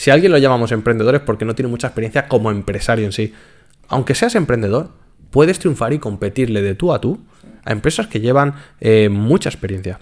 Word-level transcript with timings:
si 0.00 0.10
a 0.10 0.14
alguien 0.14 0.32
lo 0.32 0.38
llamamos 0.38 0.72
emprendedor 0.72 1.14
es 1.14 1.20
porque 1.20 1.44
no 1.44 1.54
tiene 1.54 1.68
mucha 1.68 1.88
experiencia 1.88 2.26
como 2.26 2.50
empresario 2.50 3.04
en 3.04 3.12
sí. 3.12 3.34
Aunque 3.86 4.14
seas 4.14 4.34
emprendedor, 4.34 4.92
puedes 5.28 5.58
triunfar 5.58 5.92
y 5.92 5.98
competirle 5.98 6.62
de 6.62 6.74
tú 6.74 6.94
a 6.94 7.02
tú 7.02 7.20
a 7.66 7.72
empresas 7.72 8.06
que 8.06 8.18
llevan 8.18 8.54
eh, 8.80 9.10
mucha 9.10 9.50
experiencia. 9.50 9.98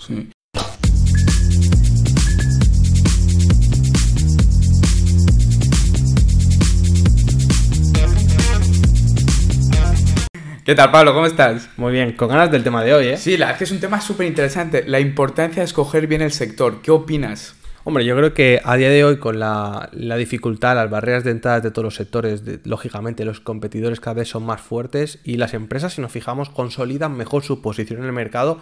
¿Qué 10.65 10.75
tal, 10.77 10.93
Pablo? 10.93 11.12
¿Cómo 11.12 11.27
estás? 11.27 11.71
Muy 11.77 11.91
bien, 11.91 12.12
con 12.12 12.29
ganas 12.29 12.53
del 12.53 12.62
tema 12.62 12.85
de 12.85 12.95
hoy, 12.95 13.09
¿eh? 13.09 13.17
Sí, 13.17 13.37
la 13.37 13.46
verdad 13.46 13.55
es 13.55 13.59
que 13.59 13.65
es 13.65 13.73
un 13.73 13.80
tema 13.80 14.01
súper 14.01 14.29
interesante. 14.29 14.85
La 14.87 15.01
importancia 15.01 15.61
de 15.61 15.65
escoger 15.65 16.07
bien 16.07 16.23
el 16.23 16.30
sector. 16.30 16.83
¿Qué 16.83 16.93
opinas? 16.93 17.57
Hombre, 17.89 18.05
yo 18.05 18.14
creo 18.16 18.34
que 18.34 18.61
a 18.64 18.77
día 18.77 18.91
de 18.91 19.02
hoy, 19.02 19.16
con 19.16 19.41
la, 19.41 19.88
dificultad, 20.18 20.75
las 20.75 20.91
barreras 20.91 21.25
de 21.25 21.30
entrada 21.30 21.62
de 21.62 21.70
todos 21.70 21.84
los 21.84 21.95
sectores, 21.95 22.42
lógicamente 22.66 23.24
los 23.24 23.41
competidores 23.41 23.98
cada 23.98 24.12
vez 24.12 24.28
son 24.28 24.45
más 24.45 24.61
fuertes 24.61 25.20
y 25.24 25.38
las 25.38 25.55
empresas, 25.55 25.95
si 25.95 26.02
nos 26.02 26.12
fijamos, 26.12 26.51
consolidan 26.51 27.16
mejor 27.16 27.45
su 27.45 27.62
posición 27.62 28.01
en 28.01 28.05
el 28.05 28.12
mercado. 28.12 28.61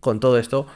Con 0.00 0.18
todo 0.18 0.38
esto, 0.38 0.66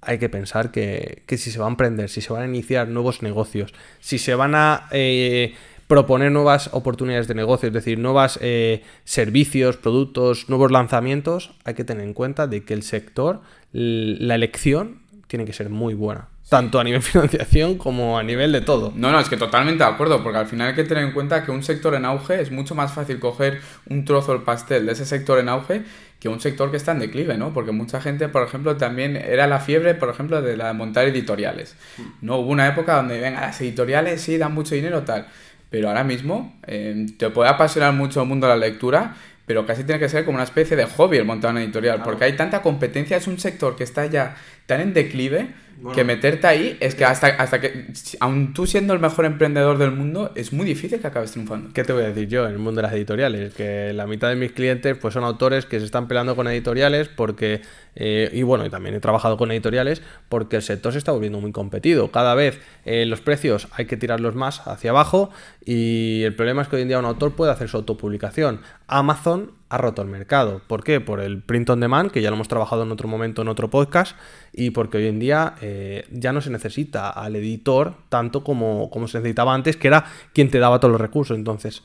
hay 0.00 0.20
que 0.20 0.28
pensar 0.28 0.70
que, 0.70 1.24
si 1.26 1.50
se 1.50 1.58
va 1.58 1.66
a 1.66 1.70
emprender, 1.70 2.08
si 2.08 2.20
se 2.20 2.32
van 2.32 2.42
a 2.42 2.46
iniciar 2.46 2.86
nuevos 2.86 3.22
negocios, 3.22 3.74
si 3.98 4.20
se 4.20 4.36
van 4.36 4.54
a 4.54 4.86
eh, 4.92 5.56
proponer 5.88 6.30
nuevas 6.30 6.70
oportunidades 6.72 7.26
de 7.26 7.34
negocio, 7.34 7.66
es 7.66 7.74
decir, 7.74 7.98
nuevos 7.98 8.38
eh, 8.40 8.84
servicios, 9.02 9.78
productos, 9.78 10.48
nuevos 10.48 10.70
lanzamientos, 10.70 11.56
hay 11.64 11.74
que 11.74 11.82
tener 11.82 12.04
en 12.04 12.14
cuenta 12.14 12.46
de 12.46 12.62
que 12.62 12.74
el 12.74 12.84
sector, 12.84 13.40
la 13.72 14.36
elección, 14.36 15.00
tiene 15.26 15.44
que 15.44 15.52
ser 15.52 15.70
muy 15.70 15.94
buena. 15.94 16.28
Tanto 16.48 16.80
a 16.80 16.84
nivel 16.84 17.02
financiación 17.02 17.76
como 17.76 18.18
a 18.18 18.22
nivel 18.22 18.52
de 18.52 18.60
todo. 18.60 18.92
No, 18.94 19.10
no, 19.10 19.20
es 19.20 19.28
que 19.28 19.36
totalmente 19.36 19.84
de 19.84 19.90
acuerdo, 19.90 20.22
porque 20.22 20.38
al 20.38 20.46
final 20.46 20.68
hay 20.68 20.74
que 20.74 20.84
tener 20.84 21.04
en 21.04 21.12
cuenta 21.12 21.44
que 21.44 21.50
un 21.50 21.62
sector 21.62 21.94
en 21.94 22.04
auge 22.04 22.40
es 22.40 22.50
mucho 22.50 22.74
más 22.74 22.92
fácil 22.92 23.18
coger 23.18 23.60
un 23.88 24.04
trozo 24.04 24.32
del 24.32 24.42
pastel 24.42 24.86
de 24.86 24.92
ese 24.92 25.04
sector 25.04 25.38
en 25.38 25.48
auge 25.48 25.82
que 26.20 26.28
un 26.28 26.40
sector 26.40 26.70
que 26.70 26.76
está 26.76 26.92
en 26.92 26.98
declive, 26.98 27.36
¿no? 27.38 27.52
Porque 27.52 27.70
mucha 27.70 28.00
gente, 28.00 28.28
por 28.28 28.46
ejemplo, 28.46 28.76
también 28.76 29.16
era 29.16 29.46
la 29.46 29.60
fiebre, 29.60 29.94
por 29.94 30.08
ejemplo, 30.08 30.42
de 30.42 30.56
la 30.56 30.72
montar 30.72 31.06
editoriales. 31.06 31.76
No 32.20 32.38
hubo 32.38 32.50
una 32.50 32.66
época 32.66 32.96
donde, 32.96 33.20
venga, 33.20 33.40
las 33.40 33.60
editoriales 33.60 34.20
sí 34.20 34.36
dan 34.36 34.52
mucho 34.52 34.74
dinero, 34.74 35.02
tal. 35.02 35.26
Pero 35.70 35.88
ahora 35.88 36.02
mismo 36.02 36.58
eh, 36.66 37.06
te 37.18 37.30
puede 37.30 37.50
apasionar 37.50 37.92
mucho 37.92 38.22
el 38.22 38.28
mundo 38.28 38.48
de 38.48 38.54
la 38.54 38.58
lectura, 38.58 39.14
pero 39.46 39.64
casi 39.64 39.84
tiene 39.84 40.00
que 40.00 40.08
ser 40.08 40.24
como 40.24 40.36
una 40.36 40.44
especie 40.44 40.76
de 40.76 40.86
hobby 40.86 41.18
el 41.18 41.24
montar 41.24 41.52
una 41.52 41.62
editorial, 41.62 42.02
porque 42.02 42.24
hay 42.24 42.32
tanta 42.34 42.62
competencia, 42.62 43.16
es 43.16 43.26
un 43.26 43.38
sector 43.38 43.76
que 43.76 43.84
está 43.84 44.06
ya 44.06 44.36
tan 44.66 44.80
en 44.80 44.94
declive 44.94 45.48
que 45.94 46.04
meterte 46.04 46.46
ahí 46.46 46.76
es 46.80 46.94
que 46.94 47.04
hasta, 47.04 47.28
hasta 47.28 47.60
que, 47.60 47.86
aun 48.20 48.52
tú 48.52 48.66
siendo 48.66 48.94
el 48.94 49.00
mejor 49.00 49.24
emprendedor 49.24 49.78
del 49.78 49.92
mundo, 49.92 50.32
es 50.34 50.52
muy 50.52 50.66
difícil 50.66 51.00
que 51.00 51.06
acabes 51.06 51.32
triunfando. 51.32 51.70
¿Qué 51.72 51.84
te 51.84 51.92
voy 51.92 52.02
a 52.02 52.08
decir 52.08 52.28
yo 52.28 52.46
en 52.46 52.52
el 52.52 52.58
mundo 52.58 52.80
de 52.80 52.82
las 52.82 52.92
editoriales? 52.92 53.54
Que 53.54 53.92
la 53.92 54.06
mitad 54.06 54.28
de 54.28 54.36
mis 54.36 54.52
clientes 54.52 54.96
pues 54.98 55.14
son 55.14 55.24
autores 55.24 55.66
que 55.66 55.78
se 55.78 55.86
están 55.86 56.08
peleando 56.08 56.34
con 56.34 56.48
editoriales 56.48 57.08
porque, 57.08 57.62
eh, 58.00 58.30
y 58.32 58.44
bueno, 58.44 58.64
y 58.64 58.70
también 58.70 58.94
he 58.94 59.00
trabajado 59.00 59.36
con 59.36 59.50
editoriales 59.50 60.02
porque 60.28 60.56
el 60.56 60.62
sector 60.62 60.92
se 60.92 60.98
está 60.98 61.10
volviendo 61.10 61.40
muy 61.40 61.50
competido. 61.50 62.12
Cada 62.12 62.36
vez 62.36 62.60
eh, 62.84 63.04
los 63.06 63.20
precios 63.20 63.66
hay 63.72 63.86
que 63.86 63.96
tirarlos 63.96 64.36
más 64.36 64.66
hacia 64.68 64.90
abajo 64.90 65.30
y 65.64 66.22
el 66.22 66.34
problema 66.34 66.62
es 66.62 66.68
que 66.68 66.76
hoy 66.76 66.82
en 66.82 66.88
día 66.88 66.98
un 67.00 67.04
autor 67.04 67.34
puede 67.34 67.50
hacer 67.50 67.68
su 67.68 67.76
autopublicación. 67.76 68.60
Amazon 68.86 69.50
ha 69.68 69.78
roto 69.78 70.00
el 70.00 70.08
mercado. 70.08 70.62
¿Por 70.66 70.84
qué? 70.84 71.00
Por 71.00 71.20
el 71.20 71.42
print 71.42 71.70
on 71.70 71.80
demand, 71.80 72.12
que 72.12 72.22
ya 72.22 72.30
lo 72.30 72.36
hemos 72.36 72.48
trabajado 72.48 72.84
en 72.84 72.92
otro 72.92 73.08
momento 73.08 73.42
en 73.42 73.48
otro 73.48 73.68
podcast, 73.68 74.16
y 74.52 74.70
porque 74.70 74.98
hoy 74.98 75.08
en 75.08 75.18
día 75.18 75.56
eh, 75.60 76.06
ya 76.10 76.32
no 76.32 76.40
se 76.40 76.50
necesita 76.50 77.10
al 77.10 77.34
editor 77.34 77.94
tanto 78.08 78.44
como, 78.44 78.90
como, 78.90 79.08
se 79.08 79.18
necesitaba 79.18 79.54
antes, 79.54 79.76
que 79.76 79.88
era 79.88 80.06
quien 80.32 80.50
te 80.50 80.58
daba 80.58 80.78
todos 80.78 80.92
los 80.92 81.00
recursos. 81.00 81.36
Entonces, 81.36 81.82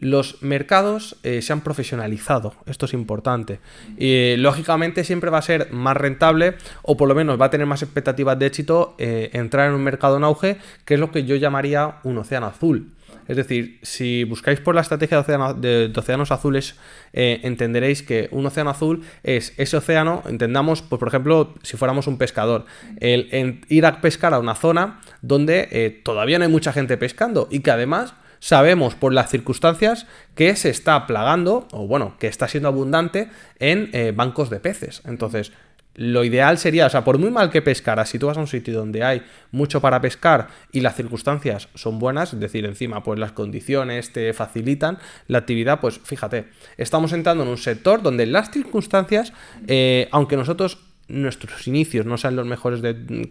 los 0.00 0.42
mercados 0.42 1.16
eh, 1.22 1.42
se 1.42 1.52
han 1.52 1.60
profesionalizado, 1.60 2.54
esto 2.66 2.86
es 2.86 2.94
importante. 2.94 3.60
Y 3.98 4.36
lógicamente 4.36 5.04
siempre 5.04 5.30
va 5.30 5.38
a 5.38 5.42
ser 5.42 5.70
más 5.72 5.96
rentable, 5.96 6.54
o 6.82 6.96
por 6.96 7.08
lo 7.08 7.14
menos 7.14 7.40
va 7.40 7.46
a 7.46 7.50
tener 7.50 7.66
más 7.66 7.82
expectativas 7.82 8.38
de 8.38 8.46
éxito, 8.46 8.94
eh, 8.98 9.30
entrar 9.34 9.68
en 9.68 9.74
un 9.74 9.84
mercado 9.84 10.16
en 10.16 10.24
auge, 10.24 10.56
que 10.84 10.94
es 10.94 11.00
lo 11.00 11.10
que 11.10 11.24
yo 11.24 11.36
llamaría 11.36 11.96
un 12.02 12.18
océano 12.18 12.46
azul. 12.46 12.92
Es 13.28 13.36
decir, 13.36 13.78
si 13.82 14.24
buscáis 14.24 14.58
por 14.58 14.74
la 14.74 14.80
estrategia 14.80 15.22
de, 15.22 15.92
océanos 15.94 16.32
azules, 16.32 16.74
eh, 17.12 17.40
entenderéis 17.44 18.02
que 18.02 18.28
un 18.32 18.44
océano 18.46 18.70
azul 18.70 19.04
es 19.22 19.54
ese 19.56 19.76
océano, 19.76 20.24
entendamos, 20.26 20.82
pues 20.82 20.98
por 20.98 21.08
ejemplo, 21.08 21.54
si 21.62 21.76
fuéramos 21.76 22.08
un 22.08 22.18
pescador, 22.18 22.64
el, 22.98 23.60
ir 23.68 23.86
a 23.86 24.00
pescar 24.00 24.34
a 24.34 24.40
una 24.40 24.56
zona 24.56 25.00
donde 25.22 26.00
todavía 26.02 26.38
no 26.38 26.44
hay 26.44 26.50
mucha 26.50 26.72
gente 26.72 26.96
pescando 26.96 27.46
y 27.52 27.60
que 27.60 27.70
además 27.70 28.14
sabemos 28.40 28.94
por 28.94 29.12
las 29.12 29.30
circunstancias 29.30 30.06
que 30.34 30.56
se 30.56 30.70
está 30.70 31.06
plagando, 31.06 31.68
o 31.70 31.86
bueno, 31.86 32.16
que 32.18 32.26
está 32.26 32.48
siendo 32.48 32.68
abundante 32.68 33.28
en 33.58 33.90
eh, 33.92 34.12
bancos 34.14 34.50
de 34.50 34.58
peces. 34.58 35.02
Entonces, 35.04 35.52
lo 35.94 36.24
ideal 36.24 36.56
sería, 36.56 36.86
o 36.86 36.90
sea, 36.90 37.04
por 37.04 37.18
muy 37.18 37.30
mal 37.30 37.50
que 37.50 37.62
pescara, 37.62 38.06
si 38.06 38.18
tú 38.18 38.26
vas 38.26 38.36
a 38.36 38.40
un 38.40 38.46
sitio 38.46 38.74
donde 38.74 39.02
hay 39.04 39.22
mucho 39.50 39.80
para 39.80 40.00
pescar 40.00 40.48
y 40.72 40.80
las 40.80 40.94
circunstancias 40.94 41.68
son 41.74 41.98
buenas, 41.98 42.32
es 42.32 42.40
decir, 42.40 42.64
encima 42.64 43.02
pues 43.02 43.18
las 43.18 43.32
condiciones 43.32 44.12
te 44.12 44.32
facilitan 44.32 44.98
la 45.26 45.38
actividad, 45.38 45.80
pues 45.80 46.00
fíjate, 46.02 46.46
estamos 46.76 47.12
entrando 47.12 47.42
en 47.42 47.50
un 47.50 47.58
sector 47.58 48.02
donde 48.02 48.26
las 48.26 48.50
circunstancias, 48.50 49.32
eh, 49.66 50.08
aunque 50.12 50.36
nosotros 50.36 50.78
nuestros 51.08 51.66
inicios 51.66 52.06
no 52.06 52.16
sean 52.16 52.36
los 52.36 52.46
mejores 52.46 52.80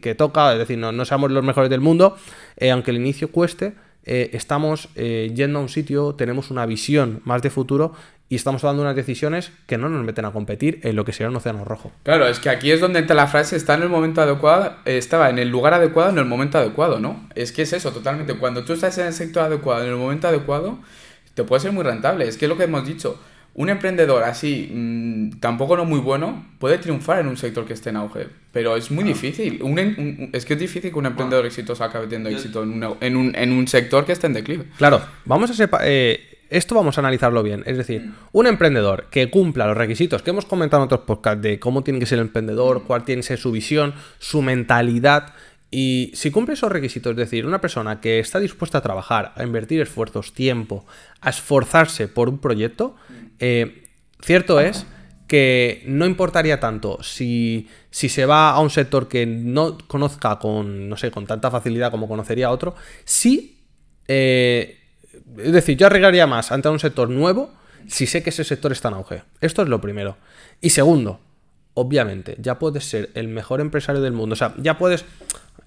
que 0.02 0.14
toca, 0.14 0.52
es 0.52 0.60
decir, 0.60 0.78
no, 0.78 0.92
no 0.92 1.06
seamos 1.06 1.32
los 1.32 1.46
mejores 1.46 1.70
del 1.70 1.80
mundo, 1.80 2.18
eh, 2.58 2.72
aunque 2.72 2.92
el 2.92 2.98
inicio 2.98 3.32
cueste, 3.32 3.74
eh, 4.10 4.32
estamos 4.34 4.90
yendo 4.96 5.60
a 5.60 5.62
un 5.62 5.70
sitio, 5.70 6.16
tenemos 6.16 6.52
una 6.52 6.66
visión 6.66 7.22
más 7.24 7.42
de 7.42 7.50
futuro 7.50 7.94
y 8.30 8.36
estamos 8.36 8.62
dando 8.62 8.84
unas 8.84 8.96
decisiones 8.96 9.52
que 9.66 9.78
no 9.78 9.90
nos 9.90 10.06
meten 10.06 10.24
a 10.26 10.32
competir 10.32 10.80
en 10.84 10.96
lo 10.96 11.04
que 11.04 11.12
sería 11.12 11.30
un 11.30 11.36
océano 11.36 11.66
rojo. 11.66 11.92
Claro, 12.04 12.28
es 12.28 12.40
que 12.40 12.50
aquí 12.50 12.72
es 12.72 12.80
donde 12.80 13.00
entra 13.00 13.16
la 13.16 13.26
frase, 13.26 13.56
está 13.56 13.74
en 13.74 13.82
el 13.82 13.90
momento 13.90 14.22
adecuado, 14.22 14.76
eh, 14.86 15.00
estaba 15.00 15.32
en 15.32 15.40
el 15.40 15.50
lugar 15.50 15.74
adecuado 15.74 16.12
en 16.12 16.20
el 16.20 16.26
momento 16.26 16.60
adecuado, 16.60 17.00
¿no? 17.00 17.28
Es 17.34 17.52
que 17.52 17.64
es 17.64 17.74
eso, 17.74 17.92
totalmente. 17.92 18.36
Cuando 18.36 18.64
tú 18.64 18.74
estás 18.74 18.98
en 19.00 19.08
el 19.08 19.14
sector 19.14 19.44
adecuado, 19.44 19.84
en 19.84 19.90
el 19.90 19.96
momento 19.96 20.28
adecuado, 20.28 20.78
te 21.34 21.44
puede 21.44 21.62
ser 21.62 21.72
muy 21.72 21.84
rentable. 21.84 22.28
Es 22.28 22.38
que 22.38 22.46
es 22.46 22.50
lo 22.50 22.58
que 22.58 22.66
hemos 22.66 22.86
dicho. 22.86 23.20
Un 23.60 23.68
emprendedor 23.68 24.24
así, 24.24 24.72
mm, 24.74 25.42
tampoco 25.42 25.76
no 25.76 25.84
muy 25.84 26.00
bueno, 26.00 26.46
puede 26.60 26.78
triunfar 26.78 27.20
en 27.20 27.28
un 27.28 27.36
sector 27.36 27.66
que 27.66 27.74
esté 27.74 27.90
en 27.90 27.98
auge, 27.98 28.28
pero 28.54 28.78
es 28.78 28.90
muy 28.90 29.04
difícil. 29.04 29.62
es 30.32 30.46
que 30.46 30.54
es 30.54 30.60
difícil 30.60 30.94
que 30.94 30.98
un 30.98 31.08
emprendedor 31.08 31.46
exitoso 31.46 31.84
acabe 31.84 32.06
teniendo 32.06 32.30
éxito 32.30 32.64
en, 32.64 32.82
en, 33.02 33.18
un, 33.18 33.36
en, 33.36 33.52
un, 33.52 33.68
sector 33.68 34.06
que 34.06 34.14
esté 34.14 34.28
en 34.28 34.34
declive. 34.34 34.64
Claro, 34.78 35.02
vamos 35.26 35.52
a 35.52 35.54
separar... 35.54 35.86
Eh, 35.90 36.22
esto 36.50 36.74
vamos 36.74 36.98
a 36.98 37.02
analizarlo 37.02 37.44
bien. 37.44 37.64
Es 37.66 37.76
decir, 37.76 38.12
un 38.32 38.48
emprendedor 38.48 39.08
que 39.12 39.30
cumpla 39.30 39.68
los 39.68 39.76
requisitos 39.76 40.22
que 40.22 40.30
hemos 40.30 40.46
comentado 40.46 40.82
en 40.82 40.86
otros 40.86 41.02
podcasts 41.02 41.42
de 41.42 41.60
cómo 41.60 41.84
tiene 41.84 42.00
que 42.00 42.06
ser 42.06 42.20
el 42.20 42.26
emprendedor, 42.26 42.84
cuál 42.86 43.04
tiene 43.04 43.22
que 43.22 43.28
ser 43.28 43.40
su 43.40 43.52
visión, 43.52 43.94
su 44.20 44.42
mentalidad. 44.42 45.34
Y 45.72 46.12
si 46.16 46.32
cumple 46.32 46.56
esos 46.56 46.72
requisitos, 46.72 47.12
es 47.12 47.18
decir, 47.18 47.46
una 47.46 47.62
persona 47.62 48.02
que 48.02 48.20
está 48.20 48.40
dispuesta 48.40 48.80
a 48.80 48.82
trabajar, 48.82 49.34
a 49.36 49.44
invertir 49.44 49.82
esfuerzos, 49.82 50.34
tiempo, 50.34 50.86
a 51.22 51.30
esforzarse 51.30 52.08
por 52.08 52.28
un 52.28 52.40
proyecto, 52.40 52.96
eh, 53.40 53.84
cierto 54.22 54.60
es 54.60 54.86
que 55.28 55.84
no 55.86 56.08
importaría 56.08 56.60
tanto 56.60 57.04
si, 57.04 57.68
si, 57.92 58.10
se 58.10 58.26
va 58.26 58.50
a 58.50 58.60
un 58.62 58.72
sector 58.72 59.08
que 59.08 59.28
no 59.28 59.78
conozca 59.78 60.40
con, 60.40 60.90
no 60.90 60.98
sé, 60.98 61.12
con 61.12 61.28
tanta 61.28 61.52
facilidad 61.52 61.92
como 61.92 62.08
conocería 62.08 62.50
otro, 62.50 62.74
si 63.06 63.60
eh, 64.08 64.80
es 65.38 65.52
decir, 65.52 65.78
yo 65.78 65.88
arreglaría 65.88 66.28
más 66.28 66.52
ante 66.52 66.70
un 66.70 66.80
sector 66.80 67.10
nuevo 67.10 67.52
si 67.88 68.08
sé 68.08 68.24
que 68.24 68.30
ese 68.30 68.44
sector 68.44 68.72
está 68.72 68.90
en 68.90 68.96
auge. 68.96 69.24
Esto 69.42 69.62
es 69.62 69.70
lo 69.70 69.82
primero. 69.82 70.18
Y 70.62 70.72
segundo, 70.72 71.20
obviamente, 71.74 72.36
ya 72.40 72.60
puedes 72.60 72.86
ser 72.86 73.10
el 73.14 73.28
mejor 73.28 73.62
empresario 73.62 74.02
del 74.02 74.14
mundo. 74.14 74.34
O 74.34 74.36
sea, 74.36 74.54
ya 74.58 74.78
puedes. 74.78 75.06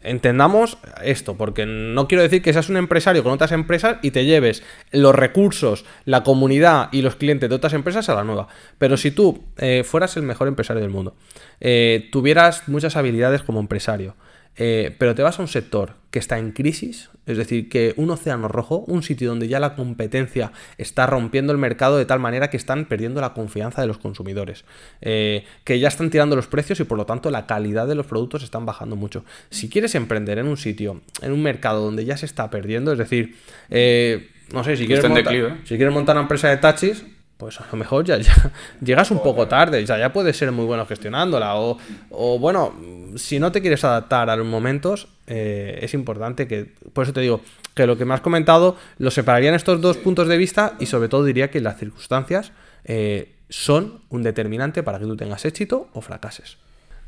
Entendamos 0.03 0.79
esto, 1.03 1.37
porque 1.37 1.67
no 1.67 2.09
quiero 2.09 2.23
decir 2.23 2.43
que 2.43 2.53
seas 2.53 2.69
un 2.69 2.77
empresario 2.77 3.23
con 3.23 3.33
otras 3.33 3.53
empresas 3.53 3.99
y 4.03 4.11
te 4.11 4.25
lleves 4.25 4.63
los 4.91 5.15
recursos, 5.15 5.85
la 6.05 6.23
comunidad 6.23 6.89
y 6.93 7.03
los 7.03 7.17
clientes 7.17 7.49
de 7.49 7.55
otras 7.55 7.73
empresas 7.73 8.09
a 8.09 8.15
la 8.15 8.25
nueva. 8.25 8.49
Pero 8.79 8.97
si 8.97 9.11
tú 9.11 9.45
eh, 9.59 9.85
fueras 9.85 10.17
el 10.17 10.23
mejor 10.23 10.49
empresario 10.49 10.83
del 10.83 10.91
mundo, 10.91 11.15
eh, 11.61 12.09
tuvieras 12.11 12.69
muchas 12.69 12.97
habilidades 12.97 13.43
como 13.43 13.61
empresario, 13.61 14.15
eh, 14.57 14.95
pero 14.99 15.15
te 15.15 15.23
vas 15.23 15.39
a 15.39 15.43
un 15.43 15.49
sector 15.49 15.95
que 16.11 16.19
está 16.19 16.39
en 16.39 16.53
crisis, 16.53 17.09
es 17.25 17.39
decir, 17.39 17.71
que 17.71 17.95
un 17.97 18.11
océano 18.11 18.47
rojo, 18.47 18.85
un 18.87 19.03
sitio 19.03 19.31
donde 19.31 19.49
ya 19.49 19.59
la 19.61 19.75
competencia 19.75 20.53
está 20.77 21.07
rompiendo 21.07 21.53
el 21.53 21.59
mercado 21.59 21.97
de 21.97 22.05
tal 22.05 22.21
manera 22.21 22.51
que 22.51 22.59
están 22.59 22.85
perdiendo 22.85 23.23
la 23.23 23.33
confianza 23.33 23.81
de 23.81 23.89
los 23.89 23.97
consumidores, 23.97 24.65
eh, 25.01 25.47
que 25.65 25.79
ya 25.79 25.89
están 25.89 26.11
tirando 26.11 26.37
los 26.37 26.49
precios 26.49 26.81
y 26.81 26.85
por 26.85 26.99
lo 26.99 27.07
tanto 27.07 27.31
la 27.31 27.47
calidad 27.47 27.87
de 27.89 27.95
los 27.95 28.07
productos 28.07 28.43
están 28.43 28.67
bajando 28.67 28.95
mucho. 28.95 29.25
Si 29.49 29.71
quieres 29.71 29.95
emprender 29.95 30.39
en 30.39 30.49
un 30.49 30.59
sitio, 30.59 31.01
en 31.23 31.33
un 31.33 31.43
mercado 31.43 31.83
donde 31.83 32.05
ya 32.05 32.19
se 32.19 32.27
está 32.27 32.51
perdiendo, 32.51 32.93
es 32.93 32.99
decir, 32.99 33.37
eh, 33.71 34.29
no 34.53 34.65
sé, 34.65 34.77
si 34.77 34.87
quieres, 34.87 35.09
montar, 35.09 35.33
si 35.65 35.77
quieres 35.77 35.95
montar 35.95 36.17
una 36.17 36.25
empresa 36.25 36.51
de 36.51 36.59
taxis, 36.59 37.07
pues 37.43 37.61
a 37.61 37.67
lo 37.73 37.77
mejor 37.77 38.05
ya, 38.05 38.19
llegas 38.81 39.11
un 39.11 39.21
poco 39.21 39.49
tarde, 39.49 39.85
ya, 39.85 39.99
ya 39.99 40.13
puedes 40.13 40.37
ser 40.37 40.53
muy 40.53 40.65
bueno 40.65 40.87
gestionándola. 40.87 41.57
O, 41.57 41.77
o 42.11 42.39
bueno, 42.39 42.73
si 43.17 43.41
no 43.41 43.51
te 43.51 43.61
quieres 43.61 43.83
adaptar 43.83 44.31
a 44.31 44.37
los 44.37 44.47
momentos, 44.47 45.09
eh, 45.27 45.81
es 45.83 45.93
importante 45.93 46.47
que, 46.47 46.73
por 46.93 47.03
eso 47.03 47.13
te 47.13 47.21
digo, 47.21 47.41
que 47.75 47.89
lo 47.89 47.99
que 47.99 48.05
me 48.05 48.15
has 48.15 48.21
comentado 48.21 48.77
lo 48.99 49.11
separaría 49.11 49.49
en 49.49 49.57
estos 49.57 49.81
dos 49.81 49.97
puntos 49.97 50.29
de 50.29 50.37
vista 50.37 50.75
y 50.79 50.87
sobre 50.87 51.09
todo 51.09 51.25
diría 51.25 51.51
que 51.51 51.61
las 51.61 51.81
circunstancias 51.81 52.53
eh, 52.85 53.35
son 53.49 54.03
un 54.09 54.23
determinante 54.23 54.85
para 54.85 55.01
que 55.01 55.07
tú 55.07 55.17
tengas 55.17 55.45
éxito 55.45 55.89
o 55.95 56.01
fracases. 56.01 56.59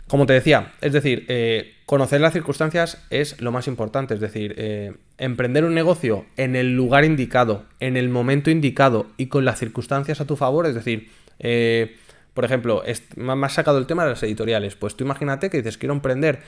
Como 0.09 0.27
te 0.27 0.35
decía, 0.35 0.73
es 0.83 0.93
decir, 0.93 1.25
eh, 1.29 1.77
conocer 1.87 2.21
las 2.21 2.35
circunstancias 2.35 3.03
es 3.09 3.41
lo 3.41 3.53
más 3.53 3.67
importante, 3.67 4.15
es 4.15 4.21
decir, 4.21 4.55
eh, 4.59 4.93
emprender 5.17 5.65
un 5.65 5.75
negocio 5.75 6.27
en 6.37 6.57
el 6.57 6.77
lugar 6.77 7.05
indicado, 7.05 7.65
en 7.81 7.97
el 7.97 8.11
momento 8.11 8.51
indicado 8.51 9.07
y 9.17 9.27
con 9.27 9.45
las 9.45 9.59
circunstancias 9.59 10.21
a 10.21 10.27
tu 10.27 10.37
favor, 10.37 10.67
es 10.67 10.75
decir, 10.75 11.11
eh, 11.39 11.97
por 12.35 12.45
ejemplo, 12.45 12.83
me 13.17 13.47
has 13.47 13.55
sacado 13.55 13.79
el 13.79 13.87
tema 13.87 14.05
de 14.05 14.11
las 14.11 14.23
editoriales, 14.23 14.75
pues 14.75 14.95
tú 14.95 15.05
imagínate 15.05 15.49
que 15.49 15.59
dices, 15.59 15.79
quiero 15.79 15.95
emprender, 15.95 16.41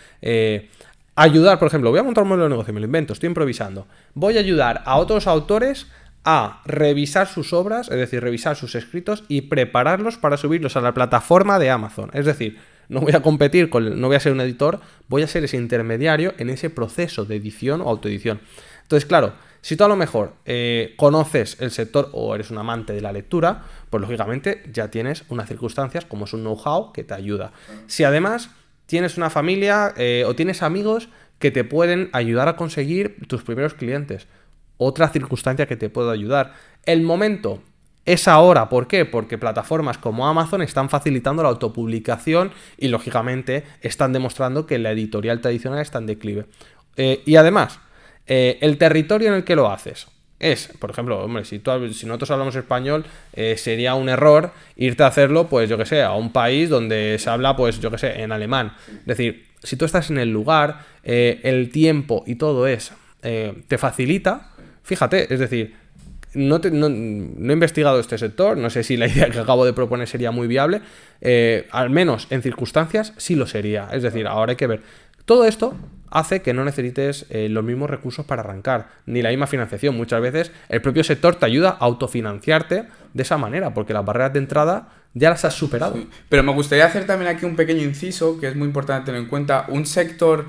ayudar, 1.15 1.59
por 1.59 1.69
ejemplo, 1.69 1.91
voy 1.91 2.01
a 2.01 2.03
montar 2.03 2.25
un 2.25 2.29
modelo 2.31 2.45
de 2.45 2.51
negocio, 2.51 2.75
me 2.75 2.81
lo 2.81 2.87
invento, 2.87 3.13
estoy 3.13 3.29
improvisando, 3.29 3.87
voy 4.13 4.37
a 4.37 4.41
ayudar 4.41 4.83
a 4.85 4.97
otros 4.97 5.29
autores 5.29 5.87
a 6.25 6.61
revisar 6.65 7.29
sus 7.29 7.53
obras, 7.53 7.89
es 7.89 7.97
decir, 7.97 8.21
revisar 8.21 8.57
sus 8.57 8.75
escritos 8.75 9.23
y 9.29 9.43
prepararlos 9.43 10.19
para 10.19 10.37
subirlos 10.37 10.77
a 10.77 10.81
la 10.81 10.93
plataforma 10.93 11.61
de 11.61 11.71
Amazon, 11.71 12.11
es 12.13 12.27
decir, 12.27 12.59
no 12.89 13.01
voy 13.01 13.13
a 13.13 13.23
competir 13.23 13.71
con, 13.71 14.01
no 14.01 14.07
voy 14.07 14.17
a 14.17 14.21
ser 14.21 14.33
un 14.33 14.41
editor, 14.41 14.81
voy 15.09 15.23
a 15.23 15.27
ser 15.27 15.45
ese 15.45 15.57
intermediario 15.57 16.35
en 16.39 16.51
ese 16.51 16.71
proceso 16.71 17.25
de 17.25 17.37
edición 17.37 17.81
o 17.81 17.89
autoedición. 17.89 18.41
Entonces, 18.83 19.07
claro, 19.07 19.35
si 19.61 19.77
tú 19.77 19.83
a 19.85 19.89
lo 19.89 19.97
mejor 19.97 20.35
eh, 20.45 20.95
conoces 20.97 21.57
el 21.61 21.73
sector 21.73 22.11
o 22.13 22.35
eres 22.35 22.51
un 22.51 22.59
amante 22.59 22.93
de 22.93 23.01
la 23.01 23.13
lectura, 23.13 23.65
pues 23.91 24.01
lógicamente 24.01 24.63
ya 24.73 24.91
tienes 24.91 25.25
unas 25.29 25.49
circunstancias 25.49 26.05
como 26.05 26.27
es 26.27 26.33
un 26.33 26.43
know-how 26.43 26.93
que 26.93 27.03
te 27.03 27.15
ayuda. 27.15 27.53
Si 27.89 28.05
además 28.05 28.51
tienes 28.87 29.17
una 29.17 29.29
familia 29.29 29.93
eh, 29.97 30.25
o 30.27 30.37
tienes 30.37 30.63
amigos 30.63 31.09
que 31.39 31.51
te 31.51 31.65
pueden 31.65 32.11
ayudar 32.13 32.49
a 32.49 32.57
conseguir 32.57 33.17
tus 33.27 33.43
primeros 33.43 33.75
clientes, 33.75 34.29
otra 34.79 35.09
circunstancia 35.09 35.67
que 35.67 35.77
te 35.77 35.91
puede 35.91 36.13
ayudar. 36.13 36.55
El 36.85 37.03
momento 37.03 37.63
es 38.07 38.29
ahora, 38.29 38.69
¿por 38.69 38.87
qué? 38.87 39.05
Porque 39.05 39.37
plataformas 39.37 39.99
como 39.99 40.29
Amazon 40.29 40.63
están 40.63 40.89
facilitando 40.89 41.43
la 41.43 41.49
autopublicación 41.49 42.53
y 42.79 42.87
lógicamente 42.87 43.65
están 43.81 44.13
demostrando 44.13 44.65
que 44.65 44.79
la 44.79 44.93
editorial 44.93 45.41
tradicional 45.41 45.81
está 45.81 45.99
en 45.99 46.07
declive. 46.07 46.47
Eh, 46.97 47.23
y 47.27 47.35
además, 47.35 47.81
eh, 48.29 48.59
el 48.61 48.79
territorio 48.79 49.29
en 49.29 49.35
el 49.35 49.45
que 49.45 49.57
lo 49.57 49.71
haces 49.71 50.07
es, 50.39 50.71
por 50.79 50.91
ejemplo, 50.91 51.19
hombre, 51.19 51.45
si, 51.45 51.61
si 51.93 52.07
nosotros 52.07 52.31
hablamos 52.31 52.55
español, 52.55 53.05
eh, 53.33 53.57
sería 53.57 53.97
un 53.97 54.09
error 54.09 54.53
irte 54.77 55.03
a 55.03 55.09
hacerlo, 55.09 55.49
pues 55.49 55.69
yo 55.69 55.77
que 55.77 55.87
sé, 55.87 56.03
a 56.03 56.13
un 56.13 56.33
país 56.33 56.71
donde 56.71 57.17
se 57.19 57.29
habla, 57.29 57.57
pues 57.57 57.81
yo 57.81 57.91
que 57.91 57.99
sé, 57.99 58.23
en 58.23 58.31
alemán. 58.31 58.73
Es 59.01 59.07
decir, 59.07 59.47
si 59.65 59.77
tú 59.77 59.85
estás 59.85 60.11
en 60.11 60.19
el 60.19 60.31
lugar, 60.31 60.85
el 61.03 61.71
tiempo 61.71 62.23
y 62.27 62.37
todo 62.37 62.67
eso 62.67 62.95
te 63.21 63.79
facilita, 63.79 64.53
fíjate, 64.85 65.33
es 65.33 65.41
decir, 65.41 65.75
no, 66.35 66.57
he 66.57 67.53
investigado 67.53 67.99
este 67.99 68.19
sector, 68.19 68.57
no 68.57 68.71
sé 68.71 68.83
si 68.83 68.97
la 68.97 69.07
idea 69.09 69.31
que 69.31 69.39
acabo 69.39 69.65
de 69.65 69.73
proponer 69.73 70.09
sería 70.09 70.31
muy 70.31 70.47
viable, 70.47 70.83
eh, 71.21 71.67
al 71.71 71.91
menos 71.91 72.27
en 72.31 72.43
circunstancias 72.43 73.13
sí 73.17 73.35
lo 73.35 73.47
sería, 73.47 73.89
es 73.93 74.03
decir, 74.03 74.27
ahora 74.27 74.51
hay 74.51 74.57
que 74.57 74.67
ver. 74.67 74.83
Todo 75.25 75.45
esto 75.45 75.75
hace 76.11 76.41
que 76.41 76.55
no 76.55 76.65
necesites 76.65 77.27
eh, 77.31 77.49
los 77.49 77.65
mismos 77.65 77.91
recursos 77.91 78.25
para 78.25 78.43
arrancar, 78.43 78.89
ni 79.07 79.23
la 79.23 79.31
misma 79.31 79.47
financiación. 79.47 79.97
Muchas 79.97 80.21
veces 80.21 80.53
el 80.69 80.81
propio 80.81 81.03
sector 81.03 81.35
te 81.35 81.47
ayuda 81.47 81.71
a 81.71 81.85
autofinanciarte 81.85 82.85
de 83.13 83.23
esa 83.23 83.37
manera, 83.37 83.75
porque 83.75 83.93
las 83.93 84.05
barreras 84.05 84.33
de 84.33 84.39
entrada 84.39 84.89
ya 85.15 85.31
las 85.31 85.45
has 85.45 85.55
superado. 85.55 85.97
Pero 86.29 86.43
me 86.43 86.53
gustaría 86.53 86.87
hacer 86.87 87.07
también 87.07 87.31
aquí 87.31 87.45
un 87.45 87.57
pequeño 87.57 87.83
inciso, 87.83 88.39
que 88.39 88.49
es 88.49 88.57
muy 88.57 88.69
importante 88.69 89.07
tener 89.07 89.23
en 89.23 89.29
cuenta, 89.29 89.67
un 89.69 89.87
sector 89.87 90.47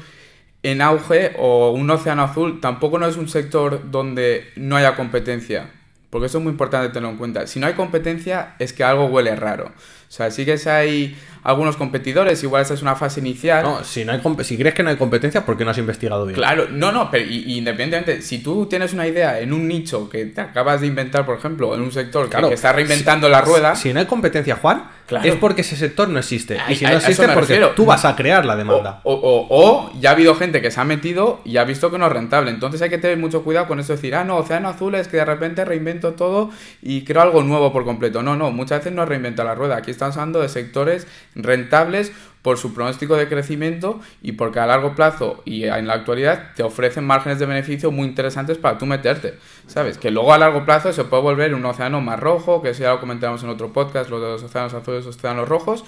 en 0.63 0.81
auge 0.81 1.33
o 1.37 1.71
un 1.71 1.89
océano 1.89 2.23
azul 2.23 2.59
tampoco 2.59 2.99
no 2.99 3.07
es 3.07 3.17
un 3.17 3.29
sector 3.29 3.91
donde 3.91 4.51
no 4.55 4.75
haya 4.75 4.95
competencia. 4.95 5.71
Porque 6.09 6.27
eso 6.27 6.37
es 6.37 6.43
muy 6.43 6.51
importante 6.51 6.87
tenerlo 6.89 7.09
en 7.09 7.17
cuenta. 7.17 7.47
Si 7.47 7.59
no 7.59 7.67
hay 7.67 7.73
competencia, 7.73 8.55
es 8.59 8.71
que 8.71 8.83
algo 8.83 9.05
huele 9.05 9.35
raro. 9.35 9.71
O 10.07 10.11
sea, 10.11 10.31
sí 10.31 10.45
que 10.45 10.57
hay 10.69 11.17
algunos 11.43 11.77
competidores, 11.77 12.43
igual 12.43 12.61
esa 12.61 12.73
es 12.73 12.81
una 12.81 12.95
fase 12.95 13.21
inicial. 13.21 13.63
No, 13.63 13.83
si, 13.83 14.03
no 14.03 14.11
hay 14.11 14.21
si 14.43 14.57
crees 14.57 14.73
que 14.73 14.83
no 14.83 14.89
hay 14.89 14.97
competencia, 14.97 15.45
¿por 15.45 15.57
qué 15.57 15.65
no 15.65 15.71
has 15.71 15.77
investigado 15.77 16.25
bien? 16.25 16.35
Claro, 16.35 16.67
no, 16.69 16.91
no, 16.91 17.09
pero 17.09 17.25
independientemente, 17.25 18.21
si 18.21 18.39
tú 18.39 18.65
tienes 18.65 18.93
una 18.93 19.07
idea 19.07 19.39
en 19.39 19.53
un 19.53 19.67
nicho 19.67 20.09
que 20.09 20.25
te 20.25 20.41
acabas 20.41 20.81
de 20.81 20.87
inventar, 20.87 21.25
por 21.25 21.37
ejemplo, 21.37 21.73
en 21.73 21.81
un 21.81 21.91
sector 21.91 22.29
que, 22.29 22.53
está 22.53 22.73
reinventando 22.73 23.29
la 23.29 23.41
rueda. 23.41 23.75
Si 23.75 23.93
no 23.93 23.99
hay 23.99 24.05
competencia, 24.05 24.57
Juan, 24.57 24.89
es 25.23 25.35
porque 25.35 25.61
ese 25.61 25.75
sector 25.75 26.09
no 26.09 26.19
existe. 26.19 26.57
y 26.69 26.75
si 26.75 26.85
no 26.85 26.91
existe, 26.91 27.27
porque 27.29 27.61
tú 27.75 27.85
vas 27.85 28.03
a 28.03 28.15
crear 28.15 28.45
la 28.45 28.55
demanda. 28.55 28.99
O, 29.03 29.47
o, 29.49 29.91
ya 29.99 30.09
ha 30.09 30.13
habido 30.13 30.35
gente 30.35 30.61
que 30.61 30.71
se 30.71 30.79
ha 30.79 30.83
metido 30.83 31.39
y 31.45 31.57
ha 31.57 31.63
visto 31.63 31.89
que 31.91 31.97
no 31.97 32.07
es 32.07 32.11
rentable. 32.11 32.51
Entonces 32.51 32.81
hay 32.81 32.89
que 32.89 32.97
tener 32.97 33.17
mucho 33.17 33.43
cuidado 33.43 33.67
con 33.67 33.79
eso, 33.79 33.93
decir, 33.93 34.15
ah, 34.15 34.23
no, 34.23 34.37
Océano 34.37 34.69
Azul 34.69 34.95
es 34.95 35.07
que 35.07 35.17
de 35.17 35.25
repente 35.25 35.63
reinvento 35.63 36.13
todo 36.13 36.49
y 36.81 37.03
creo 37.03 37.21
algo 37.21 37.41
nuevo 37.43 37.71
por 37.71 37.85
completo. 37.85 38.21
No, 38.21 38.35
no, 38.35 38.51
muchas 38.51 38.79
veces 38.79 38.93
no 38.93 39.05
reinventa 39.05 39.43
la 39.43 39.55
rueda. 39.55 39.77
Aquí 39.77 39.91
estamos 39.97 40.17
hablando 40.17 40.41
de 40.41 40.49
sectores 40.49 41.07
rentables 41.35 42.13
por 42.41 42.57
su 42.57 42.73
pronóstico 42.73 43.17
de 43.17 43.27
crecimiento 43.27 43.99
y 44.21 44.31
porque 44.31 44.59
a 44.61 44.65
largo 44.65 44.95
plazo 44.95 45.41
y 45.43 45.65
en 45.65 45.85
la 45.85 45.95
actualidad 45.95 46.53
te 46.55 46.63
ofrecen 46.63 47.03
márgenes 47.03 47.39
de 47.39 47.45
beneficio 47.45 47.91
muy 47.91 48.07
interesantes 48.07 48.57
para 48.57 48.77
tú 48.77 48.85
meterte, 48.85 49.37
¿sabes? 49.65 49.97
Que 49.97 50.11
luego 50.11 50.31
a 50.33 50.37
largo 50.37 50.63
plazo 50.63 50.93
se 50.93 51.03
puede 51.03 51.23
volver 51.23 51.53
un 51.53 51.65
océano 51.65 51.99
más 51.99 52.19
rojo, 52.19 52.61
que 52.61 52.69
eso 52.69 52.83
ya 52.83 52.93
lo 52.93 53.01
comentamos 53.01 53.43
en 53.43 53.49
otro 53.49 53.73
podcast, 53.73 54.09
lo 54.09 54.21
de 54.21 54.27
los 54.29 54.43
océanos 54.43 54.73
azules, 54.73 55.05
los 55.05 55.17
océanos 55.17 55.49
rojos, 55.49 55.83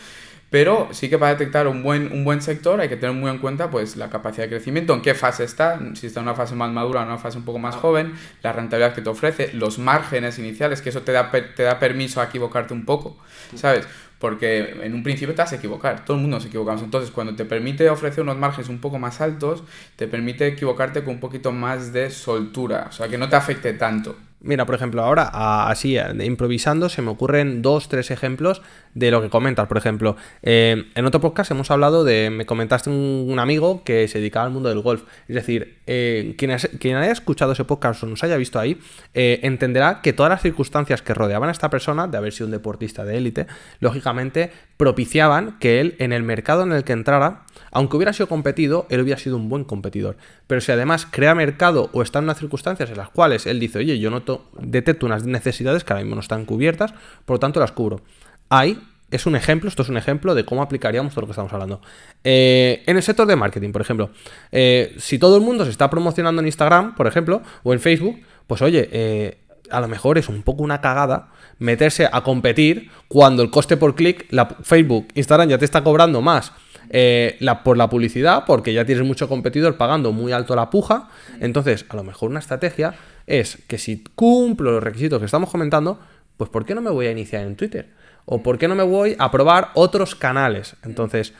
pero 0.49 0.89
sí 0.91 1.09
que 1.09 1.17
para 1.17 1.31
detectar 1.31 1.67
un 1.67 1.83
buen, 1.83 2.11
un 2.11 2.23
buen 2.23 2.41
sector 2.41 2.79
hay 2.79 2.89
que 2.89 2.97
tener 2.97 3.15
muy 3.15 3.29
en 3.29 3.37
cuenta 3.37 3.69
pues 3.69 3.95
la 3.95 4.09
capacidad 4.09 4.45
de 4.45 4.49
crecimiento, 4.49 4.93
en 4.93 5.01
qué 5.01 5.13
fase 5.13 5.43
está, 5.43 5.79
si 5.95 6.07
está 6.07 6.19
en 6.19 6.27
una 6.27 6.35
fase 6.35 6.55
más 6.55 6.71
madura 6.71 7.01
o 7.01 7.03
en 7.03 7.09
una 7.09 7.17
fase 7.17 7.37
un 7.37 7.45
poco 7.45 7.59
más 7.59 7.75
joven, 7.75 8.13
la 8.41 8.53
rentabilidad 8.53 8.93
que 8.93 9.01
te 9.01 9.09
ofrece, 9.09 9.53
los 9.53 9.79
márgenes 9.79 10.39
iniciales, 10.39 10.81
que 10.81 10.89
eso 10.89 11.01
te 11.01 11.11
da, 11.11 11.31
te 11.31 11.63
da 11.63 11.79
permiso 11.79 12.21
a 12.21 12.25
equivocarte 12.25 12.73
un 12.73 12.85
poco, 12.85 13.17
¿sabes? 13.55 13.87
porque 14.19 14.75
en 14.83 14.93
un 14.93 15.01
principio 15.01 15.33
te 15.33 15.41
vas 15.41 15.53
a 15.53 15.55
equivocar, 15.55 16.03
todo 16.03 16.17
el 16.17 16.21
mundo 16.21 16.37
nos 16.37 16.45
equivocamos. 16.45 16.83
Entonces, 16.83 17.09
cuando 17.09 17.35
te 17.35 17.45
permite 17.45 17.89
ofrecer 17.89 18.21
unos 18.21 18.37
márgenes 18.37 18.69
un 18.69 18.79
poco 18.79 18.99
más 18.99 19.21
altos, 19.21 19.63
te 19.95 20.07
permite 20.07 20.45
equivocarte 20.45 21.03
con 21.03 21.15
un 21.15 21.19
poquito 21.21 21.53
más 21.53 21.93
de 21.93 22.11
soltura, 22.11 22.87
o 22.89 22.91
sea, 22.91 23.07
que 23.07 23.17
no 23.17 23.29
te 23.29 23.37
afecte 23.37 23.73
tanto. 23.73 24.17
Mira, 24.41 24.65
por 24.65 24.75
ejemplo, 24.75 25.03
ahora 25.03 25.67
así, 25.69 25.97
improvisando, 25.97 26.87
se 26.87 27.01
me 27.01 27.09
ocurren 27.09 27.61
dos, 27.61 27.89
tres 27.89 28.09
ejemplos 28.09 28.61
de 28.93 29.11
lo 29.11 29.21
que 29.21 29.29
comentas. 29.29 29.67
Por 29.67 29.77
ejemplo, 29.77 30.15
eh, 30.43 30.85
en 30.95 31.05
otro 31.05 31.19
podcast 31.19 31.51
hemos 31.51 31.69
hablado 31.71 32.05
de, 32.05 32.29
me 32.29 32.45
comentaste 32.45 32.89
un, 32.89 33.37
amigo 33.37 33.83
que 33.83 34.07
se 34.07 34.19
dedicaba 34.19 34.45
al 34.45 34.53
mundo 34.53 34.69
del 34.69 34.79
golf. 34.79 35.03
Es 35.27 35.35
decir, 35.35 35.79
eh, 35.87 36.35
quien, 36.37 36.51
haya 36.95 37.11
escuchado 37.11 37.51
ese 37.51 37.65
podcast 37.65 38.03
o 38.03 38.07
nos 38.07 38.23
haya 38.23 38.37
visto 38.37 38.59
ahí, 38.59 38.79
eh, 39.13 39.41
entenderá 39.43 40.01
que 40.01 40.13
todas 40.13 40.29
las 40.29 40.41
circunstancias 40.41 41.01
que 41.01 41.13
rodeaban 41.13 41.49
a 41.49 41.51
esta 41.51 41.69
persona, 41.69 42.07
de 42.07 42.17
haber 42.17 42.31
sido 42.31 42.45
un 42.45 42.51
deportista 42.51 43.03
de 43.03 43.17
élite, 43.17 43.47
lógicamente 43.81 44.51
propiciaban 44.77 45.59
que 45.59 45.81
él, 45.81 45.95
en 45.99 46.13
el 46.13 46.23
mercado 46.23 46.63
en 46.63 46.71
el 46.71 46.85
que 46.85 46.93
entrara, 46.93 47.43
aunque 47.71 47.97
hubiera 47.97 48.13
sido 48.13 48.27
competido, 48.27 48.85
él 48.89 49.01
hubiera 49.01 49.19
sido 49.19 49.35
un 49.35 49.49
buen 49.49 49.63
competidor. 49.63 50.17
Pero 50.47 50.61
si 50.61 50.71
además 50.71 51.07
crea 51.09 51.35
mercado 51.35 51.89
o 51.93 52.01
está 52.01 52.19
en 52.19 52.25
unas 52.25 52.39
circunstancias 52.39 52.89
en 52.89 52.97
las 52.97 53.09
cuales 53.09 53.45
él 53.45 53.59
dice, 53.59 53.79
oye, 53.79 53.99
yo 53.99 54.09
noto, 54.09 54.49
detecto 54.59 55.05
unas 55.05 55.25
necesidades 55.25 55.83
que 55.83 55.93
ahora 55.93 56.03
mismo 56.03 56.15
no 56.15 56.21
están 56.21 56.45
cubiertas, 56.45 56.93
por 57.25 57.35
lo 57.35 57.39
tanto 57.39 57.59
las 57.59 57.71
cubro. 57.71 58.01
Ahí 58.49 58.79
es 59.11 59.25
un 59.25 59.35
ejemplo, 59.35 59.69
esto 59.69 59.83
es 59.83 59.89
un 59.89 59.97
ejemplo 59.97 60.35
de 60.35 60.45
cómo 60.45 60.61
aplicaríamos 60.61 61.13
todo 61.13 61.21
lo 61.21 61.27
que 61.27 61.31
estamos 61.31 61.51
hablando. 61.53 61.81
Eh, 62.23 62.83
en 62.85 62.97
el 62.97 63.03
sector 63.03 63.27
de 63.27 63.35
marketing, 63.35 63.71
por 63.71 63.81
ejemplo, 63.81 64.11
eh, 64.51 64.95
si 64.97 65.17
todo 65.17 65.37
el 65.37 65.41
mundo 65.41 65.65
se 65.65 65.71
está 65.71 65.89
promocionando 65.89 66.41
en 66.41 66.47
Instagram, 66.47 66.95
por 66.95 67.07
ejemplo, 67.07 67.41
o 67.63 67.73
en 67.73 67.79
Facebook, 67.79 68.21
pues 68.47 68.61
oye, 68.61 68.87
eh, 68.91 69.37
a 69.69 69.81
lo 69.81 69.87
mejor 69.87 70.17
es 70.17 70.29
un 70.29 70.43
poco 70.43 70.63
una 70.63 70.81
cagada 70.81 71.29
meterse 71.57 72.07
a 72.11 72.21
competir 72.21 72.89
cuando 73.07 73.43
el 73.43 73.49
coste 73.49 73.77
por 73.77 73.95
clic, 73.95 74.27
Facebook, 74.63 75.07
Instagram 75.15 75.49
ya 75.49 75.57
te 75.57 75.65
está 75.65 75.83
cobrando 75.83 76.21
más 76.21 76.53
eh, 76.89 77.37
la, 77.39 77.63
por 77.63 77.77
la 77.77 77.89
publicidad, 77.89 78.43
porque 78.45 78.73
ya 78.73 78.85
tienes 78.85 79.05
mucho 79.05 79.27
competidor 79.27 79.77
pagando 79.77 80.11
muy 80.11 80.31
alto 80.31 80.55
la 80.55 80.69
puja. 80.69 81.09
Entonces, 81.39 81.85
a 81.89 81.95
lo 81.95 82.03
mejor 82.03 82.29
una 82.29 82.39
estrategia 82.39 82.95
es 83.27 83.57
que 83.67 83.77
si 83.77 84.03
cumplo 84.15 84.71
los 84.71 84.83
requisitos 84.83 85.19
que 85.19 85.25
estamos 85.25 85.49
comentando, 85.49 85.99
pues 86.37 86.49
¿por 86.49 86.65
qué 86.65 86.75
no 86.75 86.81
me 86.81 86.89
voy 86.89 87.07
a 87.07 87.11
iniciar 87.11 87.43
en 87.43 87.55
Twitter? 87.55 87.89
¿O 88.25 88.43
por 88.43 88.57
qué 88.57 88.67
no 88.67 88.75
me 88.75 88.83
voy 88.83 89.15
a 89.17 89.31
probar 89.31 89.69
otros 89.73 90.15
canales? 90.15 90.75
Entonces, 90.83 91.33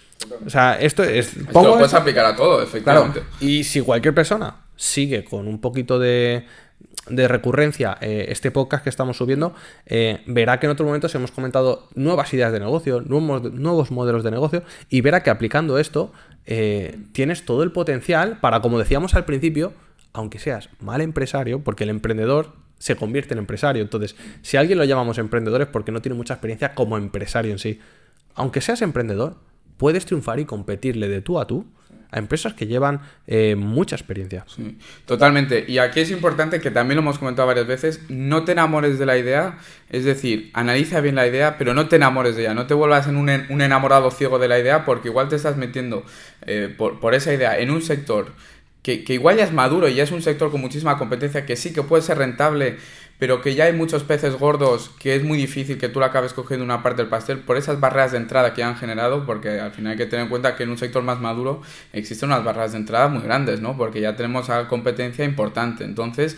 o 0.46 0.50
sea, 0.50 0.79
esto 0.79 1.03
es... 1.03 1.38
Esto 1.38 1.63
lo 1.63 1.74
puedes 1.75 1.93
aplicar 1.93 2.25
a 2.25 2.36
todo, 2.36 2.62
efectivamente. 2.62 3.22
y 3.39 3.63
si 3.63 3.81
cualquier 3.81 4.13
persona 4.15 4.55
sigue 4.75 5.24
con 5.24 5.48
un 5.48 5.60
poquito 5.62 6.00
de, 6.00 6.46
de 7.09 7.27
recurrencia 7.27 7.98
eh, 8.01 8.27
este 8.29 8.51
podcast 8.51 8.83
que 8.83 8.89
estamos 8.89 9.17
subiendo, 9.17 9.53
eh, 9.86 10.21
verá 10.27 10.59
que 10.59 10.67
en 10.67 10.71
otros 10.71 10.86
momentos 10.86 11.13
hemos 11.15 11.31
comentado 11.31 11.88
nuevas 11.95 12.33
ideas 12.33 12.51
de 12.51 12.59
negocio, 12.59 13.01
nuevos, 13.01 13.51
nuevos 13.53 13.91
modelos 13.91 14.24
de 14.24 14.31
negocio, 14.31 14.63
y 14.89 15.01
verá 15.01 15.24
que 15.24 15.29
aplicando 15.29 15.79
esto 15.79 16.12
eh, 16.45 16.98
tienes 17.12 17.45
todo 17.45 17.63
el 17.63 17.71
potencial 17.71 18.38
para, 18.39 18.62
como 18.62 18.79
decíamos 18.79 19.15
al 19.15 19.25
principio, 19.25 19.74
aunque 20.13 20.39
seas 20.39 20.69
mal 20.79 21.01
empresario, 21.01 21.63
porque 21.63 21.83
el 21.83 21.89
emprendedor 21.89 22.53
se 22.77 22.95
convierte 22.95 23.33
en 23.33 23.39
empresario. 23.39 23.81
Entonces, 23.81 24.15
si 24.41 24.57
a 24.57 24.62
alguien 24.62 24.77
lo 24.77 24.86
llamamos 24.86 25.17
emprendedor 25.17 25.62
es 25.62 25.67
porque 25.67 25.91
no 25.91 26.01
tiene 26.01 26.15
mucha 26.15 26.36
experiencia 26.36 26.74
como 26.74 26.98
empresario 26.98 27.51
en 27.51 27.59
sí. 27.59 27.79
Aunque 28.36 28.62
seas 28.62 28.81
emprendedor, 28.81 29.36
puedes 29.77 30.05
triunfar 30.05 30.39
y 30.39 30.45
competirle 30.45 31.09
de 31.09 31.21
tú 31.21 31.39
a 31.39 31.48
tú 31.48 31.65
a 32.12 32.18
empresas 32.18 32.54
que 32.54 32.68
llevan 32.68 33.01
eh, 33.28 33.56
mucha 33.56 33.96
experiencia. 33.96 34.46
Sí, 34.48 34.78
totalmente. 35.06 35.66
Y 35.68 35.78
aquí 35.78 36.00
es 36.00 36.12
importante 36.12 36.60
que 36.60 36.72
también 36.72 36.96
lo 36.96 37.01
hemos 37.01 37.20
comentado 37.20 37.48
varias 37.48 37.68
veces, 37.68 38.01
no 38.10 38.44
te 38.44 38.54
enamores 38.54 38.98
de 38.98 39.06
la 39.06 39.18
idea, 39.18 39.58
es 39.89 40.06
decir, 40.06 40.50
analiza 40.54 41.01
bien 41.01 41.16
la 41.16 41.28
idea, 41.28 41.58
pero 41.58 41.74
no 41.74 41.88
te 41.88 41.98
enamores 41.98 42.36
de 42.36 42.44
ella, 42.44 42.54
no 42.54 42.68
te 42.68 42.74
vuelvas 42.74 43.08
en 43.08 43.18
un, 43.18 43.30
un 43.50 43.62
enamorado 43.62 44.10
ciego 44.12 44.39
de 44.39 44.48
la 44.48 44.60
idea 44.60 44.86
porque 44.86 45.10
igual 45.10 45.30
te 45.30 45.36
estás 45.36 45.58
metiendo 45.58 46.04
eh, 46.46 46.74
por, 46.75 47.00
por 47.00 47.13
esa 47.13 47.34
idea 47.34 47.60
en 47.60 47.70
un 47.70 47.82
sector 47.82 48.34
que, 48.82 49.04
que, 49.04 49.13
igual 49.13 49.38
ya 49.38 49.44
es 49.44 49.51
maduro 49.51 49.89
y 49.89 49.96
ya 49.96 50.04
es 50.04 50.12
un 50.12 50.22
sector 50.22 50.51
con 50.51 50.62
muchísima 50.62 50.98
competencia, 50.98 51.46
que 51.46 51.56
sí 51.56 51.74
que 51.74 51.84
puede 51.84 52.01
ser 52.01 52.18
rentable, 52.18 52.78
pero 53.19 53.41
que 53.41 53.53
ya 53.53 53.65
hay 53.65 53.73
muchos 53.73 54.03
peces 54.03 54.35
gordos, 54.35 54.91
que 54.97 55.15
es 55.15 55.23
muy 55.23 55.38
difícil 55.38 55.77
que 55.77 55.89
tú 55.89 55.99
le 55.99 56.05
acabes 56.05 56.33
cogiendo 56.33 56.63
una 56.63 56.81
parte 56.81 57.01
del 57.01 57.09
pastel 57.09 57.39
por 57.39 57.57
esas 57.57 57.79
barreras 57.79 58.13
de 58.13 58.17
entrada 58.17 58.53
que 58.53 58.63
han 58.63 58.77
generado, 58.77 59.25
porque 59.25 59.59
al 59.59 59.71
final 59.71 59.91
hay 59.91 59.97
que 59.97 60.05
tener 60.05 60.23
en 60.23 60.29
cuenta 60.29 60.55
que 60.55 60.63
en 60.63 60.69
un 60.69 60.77
sector 60.77 61.03
más 61.03 61.19
maduro 61.19 61.61
existen 61.91 62.29
unas 62.29 62.45
barreras 62.45 62.71
de 62.71 62.77
entrada 62.77 63.09
muy 63.09 63.21
grandes, 63.21 63.59
¿no? 63.59 63.75
Porque 63.75 63.99
ya 63.99 64.15
tenemos 64.15 64.49
a 64.49 64.69
competencia 64.69 65.25
importante. 65.25 65.83
Entonces, 65.83 66.38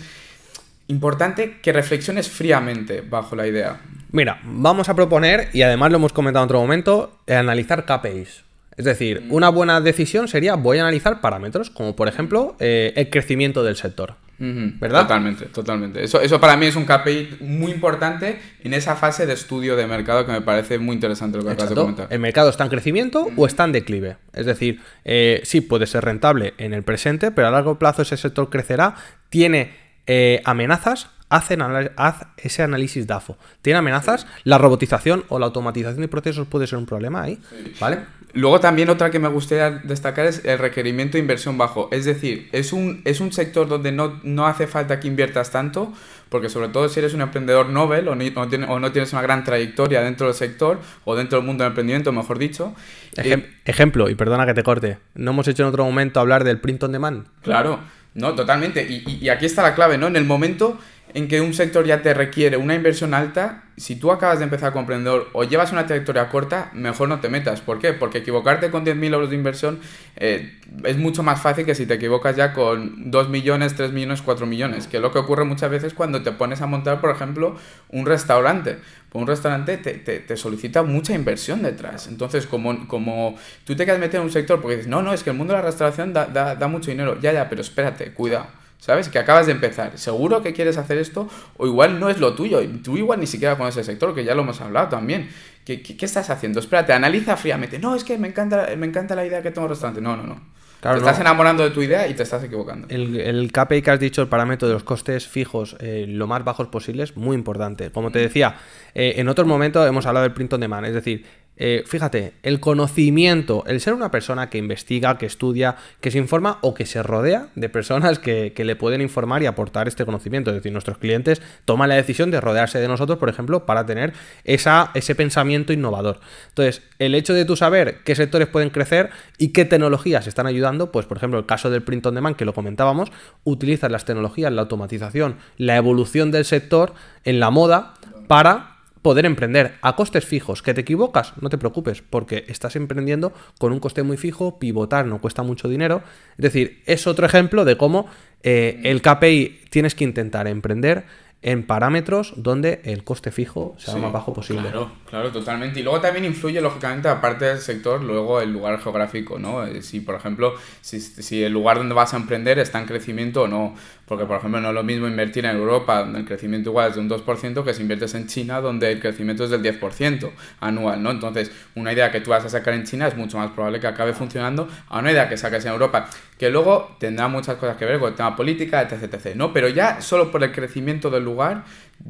importante 0.88 1.59
que 1.61 1.71
reflexiones 1.71 2.29
fríamente 2.29 3.01
bajo 3.01 3.35
la 3.35 3.45
idea. 3.45 3.79
Mira, 4.11 4.41
vamos 4.43 4.89
a 4.89 4.95
proponer, 4.95 5.50
y 5.53 5.61
además 5.61 5.91
lo 5.91 5.97
hemos 5.97 6.13
comentado 6.13 6.43
en 6.43 6.47
otro 6.47 6.61
momento, 6.61 7.19
analizar 7.27 7.85
KPIs. 7.85 8.43
Es 8.75 8.85
decir, 8.85 9.27
una 9.29 9.50
buena 9.50 9.81
decisión 9.81 10.27
sería 10.27 10.55
voy 10.55 10.79
a 10.79 10.81
analizar 10.81 11.21
parámetros, 11.21 11.69
como 11.69 11.95
por 11.95 12.07
ejemplo 12.07 12.55
eh, 12.59 12.93
el 12.95 13.11
crecimiento 13.11 13.63
del 13.63 13.75
sector. 13.75 14.15
¿Verdad? 14.41 15.03
Totalmente, 15.03 15.45
totalmente. 15.45 16.03
Eso, 16.03 16.19
eso 16.19 16.41
para 16.41 16.57
mí 16.57 16.65
es 16.65 16.75
un 16.75 16.86
KPI 16.86 17.38
muy 17.41 17.71
importante 17.71 18.39
en 18.63 18.74
esa 18.74 18.95
fase 18.95 19.27
de 19.27 19.33
estudio 19.33 19.75
de 19.75 19.86
mercado 19.86 20.25
que 20.25 20.31
me 20.31 20.41
parece 20.41 20.79
muy 20.79 20.95
interesante 20.95 21.38
lo 21.38 21.43
que 21.43 21.51
acabas 21.51 21.69
de 21.69 21.75
comentar. 21.75 22.07
¿El 22.10 22.19
mercado 22.19 22.50
está 22.50 22.63
en 22.63 22.71
crecimiento 22.71 23.27
o 23.38 23.45
está 23.45 23.65
en 23.65 23.71
declive? 23.71 24.17
Es 24.33 24.48
decir, 24.48 24.81
eh, 25.05 25.41
sí 25.43 25.62
puede 25.62 25.86
ser 25.86 26.05
rentable 26.05 26.55
en 26.57 26.74
el 26.74 26.81
presente, 26.83 27.29
pero 27.29 27.50
a 27.50 27.51
largo 27.51 27.77
plazo 27.77 28.01
ese 28.01 28.17
sector 28.17 28.50
crecerá, 28.50 28.95
tiene 29.29 29.75
eh, 30.07 30.41
amenazas, 30.43 31.12
hacen, 31.31 31.61
haz 31.95 32.27
ese 32.38 32.61
análisis 32.61 33.07
DAFO. 33.07 33.38
¿Tiene 33.61 33.79
amenazas? 33.79 34.27
¿La 34.43 34.57
robotización 34.57 35.23
o 35.29 35.39
la 35.39 35.47
automatización 35.47 36.01
de 36.01 36.09
procesos 36.09 36.45
puede 36.45 36.67
ser 36.67 36.77
un 36.77 36.85
problema 36.85 37.23
ahí? 37.23 37.39
¿Vale? 37.79 38.00
Luego 38.33 38.59
también 38.59 38.89
otra 38.89 39.09
que 39.11 39.19
me 39.19 39.29
gustaría 39.29 39.71
destacar 39.71 40.25
es 40.25 40.43
el 40.45 40.59
requerimiento 40.59 41.13
de 41.13 41.19
inversión 41.19 41.57
bajo. 41.57 41.88
Es 41.91 42.05
decir, 42.05 42.50
es 42.51 42.73
un, 42.73 43.01
es 43.05 43.21
un 43.21 43.31
sector 43.31 43.67
donde 43.67 43.93
no, 43.93 44.19
no 44.23 44.45
hace 44.45 44.67
falta 44.67 45.00
que 45.00 45.07
inviertas 45.07 45.51
tanto, 45.51 45.93
porque 46.27 46.50
sobre 46.50 46.67
todo 46.67 46.89
si 46.89 47.00
eres 47.00 47.13
un 47.13 47.21
emprendedor 47.21 47.69
novel 47.69 48.09
o, 48.09 48.15
no, 48.15 48.23
o 48.67 48.79
no 48.79 48.91
tienes 48.91 49.13
una 49.13 49.21
gran 49.21 49.45
trayectoria 49.45 50.01
dentro 50.01 50.27
del 50.27 50.35
sector 50.35 50.79
o 51.05 51.15
dentro 51.15 51.39
del 51.39 51.45
mundo 51.45 51.63
del 51.63 51.71
emprendimiento, 51.71 52.11
mejor 52.11 52.39
dicho. 52.39 52.75
Ejem 53.15 53.39
eh, 53.39 53.50
ejemplo, 53.63 54.09
y 54.09 54.15
perdona 54.15 54.45
que 54.45 54.53
te 54.53 54.63
corte, 54.63 54.97
¿no 55.15 55.31
hemos 55.31 55.47
hecho 55.47 55.63
en 55.63 55.69
otro 55.69 55.85
momento 55.85 56.19
hablar 56.19 56.43
del 56.43 56.59
print 56.59 56.83
on 56.83 56.91
demand? 56.91 57.25
Claro, 57.41 57.79
no, 58.13 58.33
totalmente. 58.35 58.85
Y, 58.89 59.03
y, 59.07 59.25
y 59.25 59.29
aquí 59.29 59.45
está 59.45 59.61
la 59.61 59.75
clave, 59.75 59.97
¿no? 59.97 60.07
En 60.07 60.17
el 60.17 60.25
momento 60.25 60.77
en 61.13 61.27
que 61.27 61.41
un 61.41 61.53
sector 61.53 61.86
ya 61.86 62.01
te 62.01 62.13
requiere 62.13 62.58
una 62.58 62.75
inversión 62.75 63.13
alta, 63.13 63.63
si 63.75 63.96
tú 63.96 64.12
acabas 64.12 64.39
de 64.39 64.46
empezar 64.46 64.72
como 64.72 64.82
emprendedor 64.82 65.30
o 65.34 65.44
llevas 65.44 65.72
una 65.72 65.86
trayectoria 65.86 66.30
corta, 66.30 66.70
mejor 66.74 67.10
no 67.10 67.20
te 67.20 67.30
metas. 67.30 67.62
¿Por 67.62 67.80
qué? 67.80 67.94
Porque 67.94 68.20
equivocarte 68.20 68.70
con 68.70 68.86
10.000 68.86 69.13
euros 69.13 69.30
de 69.30 69.36
inversión 69.36 69.80
eh, 70.15 70.60
es 70.84 70.98
mucho 70.98 71.24
más 71.24 71.41
fácil 71.41 71.65
que 71.65 71.75
si 71.75 71.86
te 71.86 71.96
equivocas 71.96 72.36
ya 72.36 72.53
con 72.53 73.12
2 73.12 73.30
millones, 73.30 73.75
3 73.75 73.91
millones, 73.91 74.22
4 74.22 74.46
millones, 74.46 74.88
que 74.88 74.98
es 74.98 75.01
lo 75.01 75.12
que 75.12 75.20
ocurre 75.20 75.44
muchas 75.44 75.70
veces 75.70 75.94
cuando 75.94 76.22
te 76.22 76.32
pones 76.32 76.62
a 76.62 76.68
montar, 76.68 77.01
por 77.01 77.10
ejemplo, 77.10 77.56
un 77.89 78.06
restaurante. 78.06 78.77
Pues 79.10 79.22
un 79.22 79.27
restaurante 79.27 79.77
te, 79.77 79.96
te, 79.96 80.20
te, 80.20 80.38
solicita 80.38 80.84
mucha 80.84 81.13
inversión 81.13 81.63
detrás. 81.63 82.08
Entonces, 82.08 82.48
como, 82.48 82.88
como 82.88 83.36
tú 83.65 83.75
te 83.75 83.86
quedas 83.86 84.00
metido 84.00 84.22
en 84.22 84.27
un 84.27 84.32
sector 84.32 84.62
porque 84.62 84.77
dices, 84.77 84.89
no, 84.89 85.01
no, 85.01 85.12
es 85.12 85.24
que 85.24 85.32
el 85.32 85.36
mundo 85.36 85.53
de 85.53 85.60
la 85.60 85.65
restauración 85.65 86.13
da, 86.13 86.27
da, 86.27 86.56
da 86.56 86.68
mucho 86.70 86.91
dinero. 86.91 87.20
Ya, 87.20 87.34
ya, 87.34 87.50
pero 87.50 87.62
espérate, 87.62 88.13
cuidado 88.13 88.61
¿Sabes? 88.81 89.09
Que 89.09 89.19
acabas 89.19 89.45
de 89.45 89.51
empezar. 89.51 90.00
Seguro 90.00 90.41
que 90.41 90.53
quieres 90.53 90.75
hacer 90.75 90.97
esto 90.97 91.29
o 91.57 91.67
igual 91.67 92.00
no 92.00 92.09
es 92.09 92.17
lo 92.17 92.33
tuyo. 92.33 92.61
Tú 92.83 92.97
igual 92.97 93.19
ni 93.19 93.27
siquiera 93.27 93.55
con 93.55 93.67
ese 93.67 93.83
sector, 93.83 94.15
que 94.15 94.23
ya 94.23 94.33
lo 94.33 94.41
hemos 94.41 94.59
hablado 94.59 94.89
también. 94.89 95.29
¿Qué, 95.63 95.83
qué, 95.83 95.95
qué 95.95 96.05
estás 96.05 96.31
haciendo? 96.31 96.59
Espérate, 96.59 96.91
analiza 96.91 97.38
fríamente. 97.38 97.77
No, 97.77 97.93
es 97.93 98.03
que 98.03 98.17
me 98.17 98.29
encanta, 98.29 98.69
me 98.75 98.88
encanta 98.88 99.13
la 99.13 99.23
idea 99.23 99.43
que 99.43 99.51
tengo 99.51 99.67
el 99.67 99.69
restaurante. 99.69 100.01
No, 100.01 100.17
no, 100.17 100.23
no. 100.23 100.41
Claro, 100.81 100.97
te 100.97 101.05
estás 101.05 101.19
enamorando 101.19 101.63
de 101.63 101.69
tu 101.69 101.83
idea 101.83 102.07
y 102.07 102.15
te 102.15 102.23
estás 102.23 102.43
equivocando. 102.43 102.88
El, 102.89 103.19
el 103.19 103.51
KPI 103.51 103.83
que 103.83 103.91
has 103.91 104.00
dicho, 104.00 104.23
el 104.23 104.27
parámetro 104.27 104.67
de 104.67 104.73
los 104.73 104.83
costes 104.83 105.27
fijos, 105.27 105.77
eh, 105.79 106.05
lo 106.07 106.25
más 106.25 106.43
bajos 106.43 106.69
posibles, 106.69 107.15
muy 107.15 107.35
importante. 107.35 107.91
Como 107.91 108.11
te 108.11 108.17
decía, 108.17 108.55
eh, 108.95 109.13
en 109.17 109.29
otro 109.29 109.45
momento 109.45 109.85
hemos 109.85 110.07
hablado 110.07 110.23
del 110.23 110.33
print 110.33 110.53
on 110.53 110.61
demand, 110.61 110.88
es 110.88 110.95
decir, 110.95 111.23
eh, 111.63 111.84
fíjate, 111.86 112.34
el 112.41 112.60
conocimiento, 112.60 113.63
el 113.68 113.82
ser 113.82 113.94
una 113.94 114.10
persona 114.10 114.50
que 114.50 114.58
investiga, 114.58 115.20
que 115.20 115.27
estudia, 115.27 115.75
que 116.00 116.10
se 116.10 116.18
informa 116.18 116.58
o 116.62 116.74
que 116.74 116.88
se 116.88 117.03
rodea 117.03 117.50
de 117.53 117.70
personas 117.70 118.18
que, 118.18 118.51
que, 118.56 118.65
le 118.65 118.75
pueden 118.75 119.00
informar 119.00 119.44
y 119.44 119.46
aportar 119.46 119.88
este 119.88 120.03
conocimiento. 120.03 120.50
Es 120.50 120.56
decir, 120.56 120.72
nuestros 120.72 120.98
clientes 120.98 121.39
toman 121.65 121.89
la 121.89 121.96
decisión 121.96 122.32
de 122.32 122.41
rodearse 122.41 122.80
de 122.80 122.88
nosotros, 122.88 123.20
por 123.20 123.30
ejemplo, 123.30 123.68
para 123.68 123.86
tener 123.86 124.13
esa, 124.44 124.89
ese 124.96 125.13
pensamiento 125.13 125.72
innovador. 125.72 126.20
Entonces, 126.48 126.82
el 126.98 127.13
hecho 127.13 127.36
de 127.36 127.46
tú 127.46 127.56
saber 127.56 128.00
qué 128.06 128.15
sectores 128.15 128.48
pueden 128.48 128.72
crecer 128.72 129.12
y 129.38 129.50
qué 129.50 129.63
tecnologías 129.63 130.25
están 130.25 130.48
ayudando, 130.48 130.91
pues 130.91 131.06
por 131.06 131.18
ejemplo, 131.18 131.38
el 131.38 131.46
caso 131.46 131.70
del 131.70 131.84
print 131.84 132.08
on 132.08 132.15
demand 132.15 132.38
que 132.38 132.46
lo 132.46 132.56
comentábamos, 132.56 133.12
utilizas 133.44 133.91
las 133.91 134.06
tecnologías, 134.06 134.51
la 134.51 134.63
automatización, 134.63 135.36
la 135.58 135.75
evolución 135.75 136.32
del 136.32 136.46
sector 136.46 136.96
en 137.24 137.39
la 137.39 137.51
moda 137.51 137.94
para 138.27 138.80
poder 139.01 139.25
emprender 139.25 139.75
a 139.81 139.96
costes 139.96 140.25
fijos. 140.25 140.62
¿Que 140.62 140.74
te 140.74 140.81
equivocas? 140.81 141.34
No 141.41 141.50
te 141.50 141.58
preocupes, 141.58 142.01
porque 142.01 142.46
estás 142.48 142.75
emprendiendo 142.75 143.34
con 143.60 143.72
un 143.72 143.79
coste 143.79 144.03
muy 144.03 144.17
fijo, 144.17 144.60
pivotar 144.60 145.05
no 145.05 145.20
cuesta 145.22 145.43
mucho 145.43 145.67
dinero. 145.67 146.03
Es 146.38 146.43
decir, 146.43 146.81
es 146.86 147.08
otro 147.08 147.25
ejemplo 147.25 147.65
de 147.65 147.77
cómo 147.77 148.08
eh, 148.43 148.79
el 148.84 149.01
KPI 149.01 149.62
tienes 149.70 149.96
que 149.96 150.03
intentar 150.03 150.48
emprender 150.48 151.05
en 151.43 151.65
parámetros 151.65 152.34
donde 152.36 152.81
el 152.84 153.03
coste 153.03 153.31
fijo 153.31 153.74
sea 153.77 153.93
sí, 153.96 154.00
lo 154.00 154.05
más 154.05 154.13
bajo 154.13 154.34
posible. 154.34 154.62
Claro, 154.62 154.91
claro, 155.10 155.31
totalmente. 155.31 155.79
Y 155.79 155.84
luego 155.84 156.00
también 156.00 156.25
influye, 156.25 156.62
lógicamente, 156.62 157.08
aparte 157.08 157.46
del 157.46 157.58
sector, 157.58 158.03
luego 158.03 158.41
el 158.41 158.53
lugar 158.53 158.79
geográfico, 158.79 159.39
¿no? 159.39 159.65
Eh, 159.65 159.81
si, 159.81 160.01
por 160.01 160.15
ejemplo, 160.15 160.53
si, 160.81 161.01
si 161.01 161.43
el 161.43 161.51
lugar 161.51 161.77
donde 161.77 161.96
vas 161.96 162.13
a 162.13 162.17
emprender 162.17 162.60
está 162.60 162.79
en 162.79 162.86
crecimiento 162.86 163.43
o 163.43 163.48
no. 163.48 163.75
Porque, 164.12 164.25
por 164.25 164.39
ejemplo, 164.39 164.60
no 164.60 164.68
es 164.68 164.74
lo 164.74 164.84
mismo 164.84 165.08
invertir 165.08 165.46
en 165.46 165.56
Europa, 165.56 166.00
donde 166.00 166.20
el 166.20 166.25
crecimiento 166.25 166.72
igual 166.72 166.89
es 166.89 166.96
de 166.96 167.00
un 167.00 167.10
2%, 167.10 167.63
que 167.63 167.74
si 167.74 167.82
inviertes 167.82 168.13
en 168.13 168.27
China, 168.27 168.60
donde 168.60 168.91
el 168.91 169.00
crecimiento 169.00 169.46
es 169.46 169.51
del 169.51 169.63
10% 169.63 170.30
anual, 170.60 171.01
¿no? 171.01 171.12
Entonces, 171.12 171.50
una 171.75 171.94
idea 171.94 172.12
que 172.12 172.20
tú 172.20 172.32
vas 172.32 172.44
a 172.44 172.50
sacar 172.50 172.74
en 172.74 172.84
China 172.84 173.08
es 173.08 173.15
mucho 173.15 173.38
más 173.38 173.51
probable 173.51 173.80
que 173.80 173.88
acabe 173.88 174.12
funcionando 174.12 174.68
a 174.89 175.00
una 175.00 175.13
idea 175.13 175.30
que 175.30 175.38
saques 175.38 175.63
en 175.63 175.72
Europa, 175.72 176.10
que 176.38 176.50
luego 176.50 176.98
tendrá 177.00 177.30
muchas 177.30 177.56
cosas 177.56 177.77
que 177.77 177.86
ver 177.86 178.00
con 178.00 178.10
el 178.10 178.15
tema 178.15 178.36
política, 178.36 178.82
etc, 178.82 179.13
etc, 179.13 179.34
¿no? 179.38 179.53
Pero 179.53 179.70
ya 179.70 180.01
solo 180.01 180.30
por 180.30 180.44
el 180.44 180.51
crecimiento 180.51 181.10
del 181.10 181.24
lugar 181.24 181.63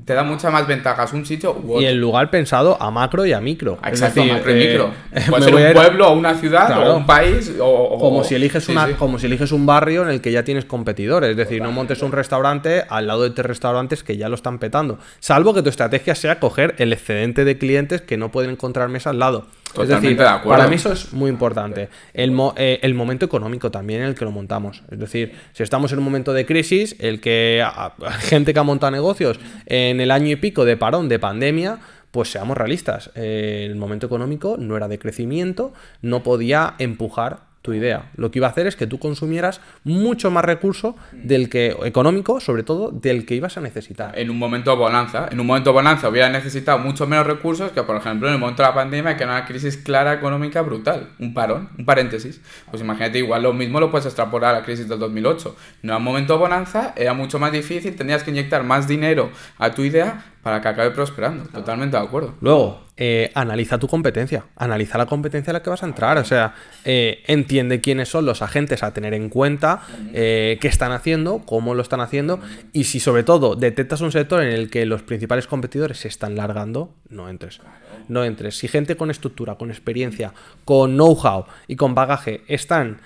te 0.05 0.13
da 0.13 0.24
muchas 0.24 0.51
más 0.51 0.67
ventajas 0.67 1.13
un 1.13 1.25
sitio 1.25 1.53
u 1.53 1.74
otro. 1.74 1.81
Y 1.81 1.86
el 1.86 1.98
lugar 1.98 2.29
pensado 2.29 2.81
a 2.81 2.91
macro 2.91 3.25
y 3.25 3.33
a 3.33 3.41
micro. 3.41 3.77
Exacto, 3.86 4.21
decir, 4.21 4.33
macro 4.33 4.51
y 4.51 4.55
micro. 4.55 4.93
Eh, 5.12 5.25
Puede 5.29 5.43
ser 5.43 5.55
un 5.55 5.74
pueblo 5.74 6.10
o 6.10 6.13
una 6.13 6.36
ciudad 6.36 6.67
claro. 6.67 6.93
o 6.93 6.98
un 6.98 7.05
país 7.05 7.53
o, 7.60 7.65
o 7.65 8.00
como 8.00 8.24
si 8.24 8.36
eliges 8.36 8.63
sí, 8.63 8.71
una 8.71 8.88
sí. 8.88 8.93
como 8.93 9.19
si 9.19 9.27
eliges 9.27 9.51
un 9.51 9.65
barrio 9.65 10.03
en 10.03 10.10
el 10.10 10.21
que 10.21 10.31
ya 10.31 10.43
tienes 10.43 10.65
competidores, 10.65 11.31
es 11.31 11.38
decir, 11.38 11.60
Totalmente. 11.60 11.74
no 11.74 11.75
montes 11.75 12.01
un 12.01 12.12
restaurante 12.12 12.83
al 12.89 13.07
lado 13.07 13.24
de 13.24 13.31
tres 13.31 13.45
restaurantes 13.45 14.03
que 14.03 14.17
ya 14.17 14.29
lo 14.29 14.36
están 14.36 14.60
petando, 14.60 15.00
salvo 15.19 15.53
que 15.53 15.62
tu 15.62 15.69
estrategia 15.69 16.15
sea 16.15 16.39
coger 16.39 16.75
el 16.77 16.93
excedente 16.93 17.45
de 17.45 17.57
clientes 17.57 18.01
que 18.01 18.17
no 18.17 18.31
pueden 18.31 18.51
encontrar 18.51 18.89
mesa 18.89 19.12
al 19.12 19.19
lado. 19.19 19.45
Totalmente 19.73 19.95
es 19.95 20.01
decir, 20.01 20.17
de 20.17 20.27
acuerdo. 20.27 20.57
para 20.57 20.69
mí 20.69 20.75
eso 20.75 20.91
es 20.91 21.13
muy 21.13 21.29
importante. 21.29 21.89
El, 22.13 22.31
mo 22.31 22.53
eh, 22.57 22.79
el, 22.83 22.93
momento 22.93 23.25
económico 23.25 23.71
también 23.71 24.01
en 24.01 24.07
el 24.07 24.15
que 24.15 24.25
lo 24.25 24.31
montamos. 24.31 24.83
Es 24.91 24.99
decir, 24.99 25.33
si 25.53 25.63
estamos 25.63 25.91
en 25.91 25.99
un 25.99 26.05
momento 26.05 26.33
de 26.33 26.45
crisis, 26.45 26.95
el 26.99 27.21
que 27.21 27.63
a, 27.63 27.93
a 28.05 28.11
gente 28.13 28.53
que 28.53 28.59
ha 28.59 28.63
montado 28.63 28.91
negocios 28.91 29.39
en 29.65 30.01
el 30.01 30.11
año 30.11 30.29
y 30.29 30.35
pico 30.35 30.65
de 30.65 30.77
parón, 30.77 31.09
de 31.09 31.19
pandemia, 31.19 31.79
pues 32.11 32.29
seamos 32.29 32.57
realistas. 32.57 33.09
Eh, 33.15 33.65
el 33.69 33.75
momento 33.75 34.05
económico 34.05 34.57
no 34.59 34.77
era 34.77 34.87
de 34.87 34.99
crecimiento, 34.99 35.73
no 36.01 36.23
podía 36.23 36.75
empujar 36.77 37.50
tu 37.62 37.74
idea. 37.74 38.12
Lo 38.15 38.32
que 38.32 38.39
iba 38.39 38.48
a 38.48 38.51
hacer 38.51 38.68
es 38.68 38.75
que 38.75 38.88
tú 38.88 39.00
consumieras 39.00 39.62
mucho 39.84 40.32
más 40.32 40.44
recurso 40.44 40.96
del 41.12 41.50
que 41.50 41.75
económico, 41.84 42.39
sobre 42.39 42.63
todo 42.63 42.89
del 42.91 43.25
que 43.25 43.36
ibas 43.36 43.58
a 43.58 43.62
necesitar. 43.62 44.18
En 44.18 44.30
un 44.30 44.38
momento 44.38 44.75
bonanza, 44.75 45.27
en 45.32 45.39
un 45.39 45.48
momento 45.48 45.72
bonanza 45.74 46.10
hubiera 46.10 46.30
necesitado 46.30 46.80
mucho 46.80 47.06
menos 47.06 47.27
recursos 47.27 47.72
que 47.72 47.84
por 47.84 47.96
ejemplo 47.96 48.27
en 48.27 48.36
el 48.36 48.39
momento 48.39 48.63
de 48.63 48.70
la 48.70 48.75
pandemia 48.75 49.15
que 49.15 49.24
era 49.24 49.34
una 49.34 49.46
crisis 49.46 49.77
clara 49.77 50.13
económica 50.13 50.62
brutal, 50.62 51.10
un 51.20 51.34
parón, 51.34 51.70
un 51.77 51.86
paréntesis. 51.86 52.41
Pues 52.70 52.82
imagínate 52.82 53.20
igual 53.20 53.44
lo 53.44 53.53
mismo 53.53 53.80
lo 53.80 53.91
puedes 53.91 54.06
extrapolar 54.08 54.56
a 54.56 54.60
la 54.60 54.65
crisis 54.65 54.88
del 54.88 55.00
2008. 55.00 55.56
No 55.84 55.91
era 55.91 55.98
un 55.98 56.03
momento 56.03 56.38
bonanza, 56.38 56.94
era 56.96 57.13
mucho 57.13 57.38
más 57.38 57.51
difícil, 57.51 57.96
tenías 57.96 58.24
que 58.24 58.32
inyectar 58.32 58.63
más 58.63 58.88
dinero 58.88 59.30
a 59.58 59.72
tu 59.72 59.84
idea 59.84 60.25
para 60.41 60.62
que 60.62 60.68
acabe 60.68 60.91
prosperando. 60.91 61.46
Totalmente 61.46 61.98
de 61.98 62.03
acuerdo. 62.03 62.34
Luego, 62.41 62.82
eh, 63.03 63.31
analiza 63.34 63.79
tu 63.79 63.88
competencia, 63.88 64.46
analiza 64.55 64.96
la 64.96 65.08
competencia 65.08 65.50
a 65.50 65.53
la 65.53 65.63
que 65.63 65.72
vas 65.72 65.81
a 65.81 65.88
entrar, 65.88 66.20
o 66.20 66.24
sea, 66.24 66.53
eh, 66.86 67.24
entiende 67.25 67.81
quiénes 67.81 68.10
son 68.10 68.27
los 68.27 68.43
agentes 68.43 68.84
a 68.84 68.93
tener 68.93 69.15
en 69.15 69.29
cuenta, 69.29 69.81
eh, 70.13 70.60
qué 70.62 70.67
están 70.67 70.91
haciendo, 70.91 71.41
cómo 71.43 71.74
lo 71.74 71.81
están 71.81 72.00
haciendo, 72.00 72.39
y 72.74 72.84
si 72.84 73.00
sobre 73.00 73.24
todo 73.24 73.55
detectas 73.55 74.01
un 74.01 74.12
sector 74.12 74.43
en 74.43 74.50
el 74.50 74.70
que 74.70 74.86
los 74.86 75.01
principales 75.01 75.48
competidores 75.48 75.98
se 75.98 76.10
están 76.10 76.36
largando, 76.36 76.93
no 77.10 77.27
entres. 77.27 77.60
No 78.08 78.24
entres. 78.24 78.60
Si 78.60 78.67
gente 78.67 78.96
con 78.96 79.10
estructura, 79.10 79.55
con 79.55 79.72
experiencia, 79.72 80.34
con 80.63 80.91
know-how 80.91 81.46
y 81.67 81.77
con 81.77 81.96
bagaje 81.96 82.43
están 82.48 83.01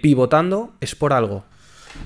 pivotando, 0.00 0.74
es 0.80 0.94
por 0.94 1.12
algo 1.12 1.44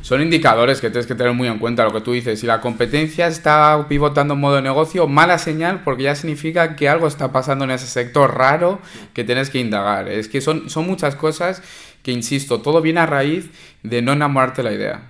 son 0.00 0.22
indicadores 0.22 0.80
que 0.80 0.90
tienes 0.90 1.06
que 1.06 1.14
tener 1.14 1.32
muy 1.32 1.48
en 1.48 1.58
cuenta 1.58 1.84
lo 1.84 1.92
que 1.92 2.00
tú 2.00 2.12
dices. 2.12 2.40
Si 2.40 2.46
la 2.46 2.60
competencia 2.60 3.26
está 3.26 3.86
pivotando 3.88 4.34
en 4.34 4.40
modo 4.40 4.56
de 4.56 4.62
negocio, 4.62 5.06
mala 5.06 5.38
señal 5.38 5.82
porque 5.84 6.04
ya 6.04 6.14
significa 6.14 6.76
que 6.76 6.88
algo 6.88 7.06
está 7.06 7.32
pasando 7.32 7.64
en 7.64 7.72
ese 7.72 7.86
sector 7.86 8.36
raro 8.36 8.80
que 9.12 9.24
tienes 9.24 9.50
que 9.50 9.58
indagar. 9.58 10.08
Es 10.08 10.28
que 10.28 10.40
son, 10.40 10.70
son 10.70 10.86
muchas 10.86 11.14
cosas 11.14 11.62
que, 12.02 12.12
insisto, 12.12 12.60
todo 12.60 12.80
viene 12.80 13.00
a 13.00 13.06
raíz 13.06 13.50
de 13.82 14.02
no 14.02 14.12
enamorarte 14.12 14.62
la 14.62 14.72
idea. 14.72 15.02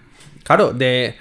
Claro, 0.44 0.72
de 0.72 1.16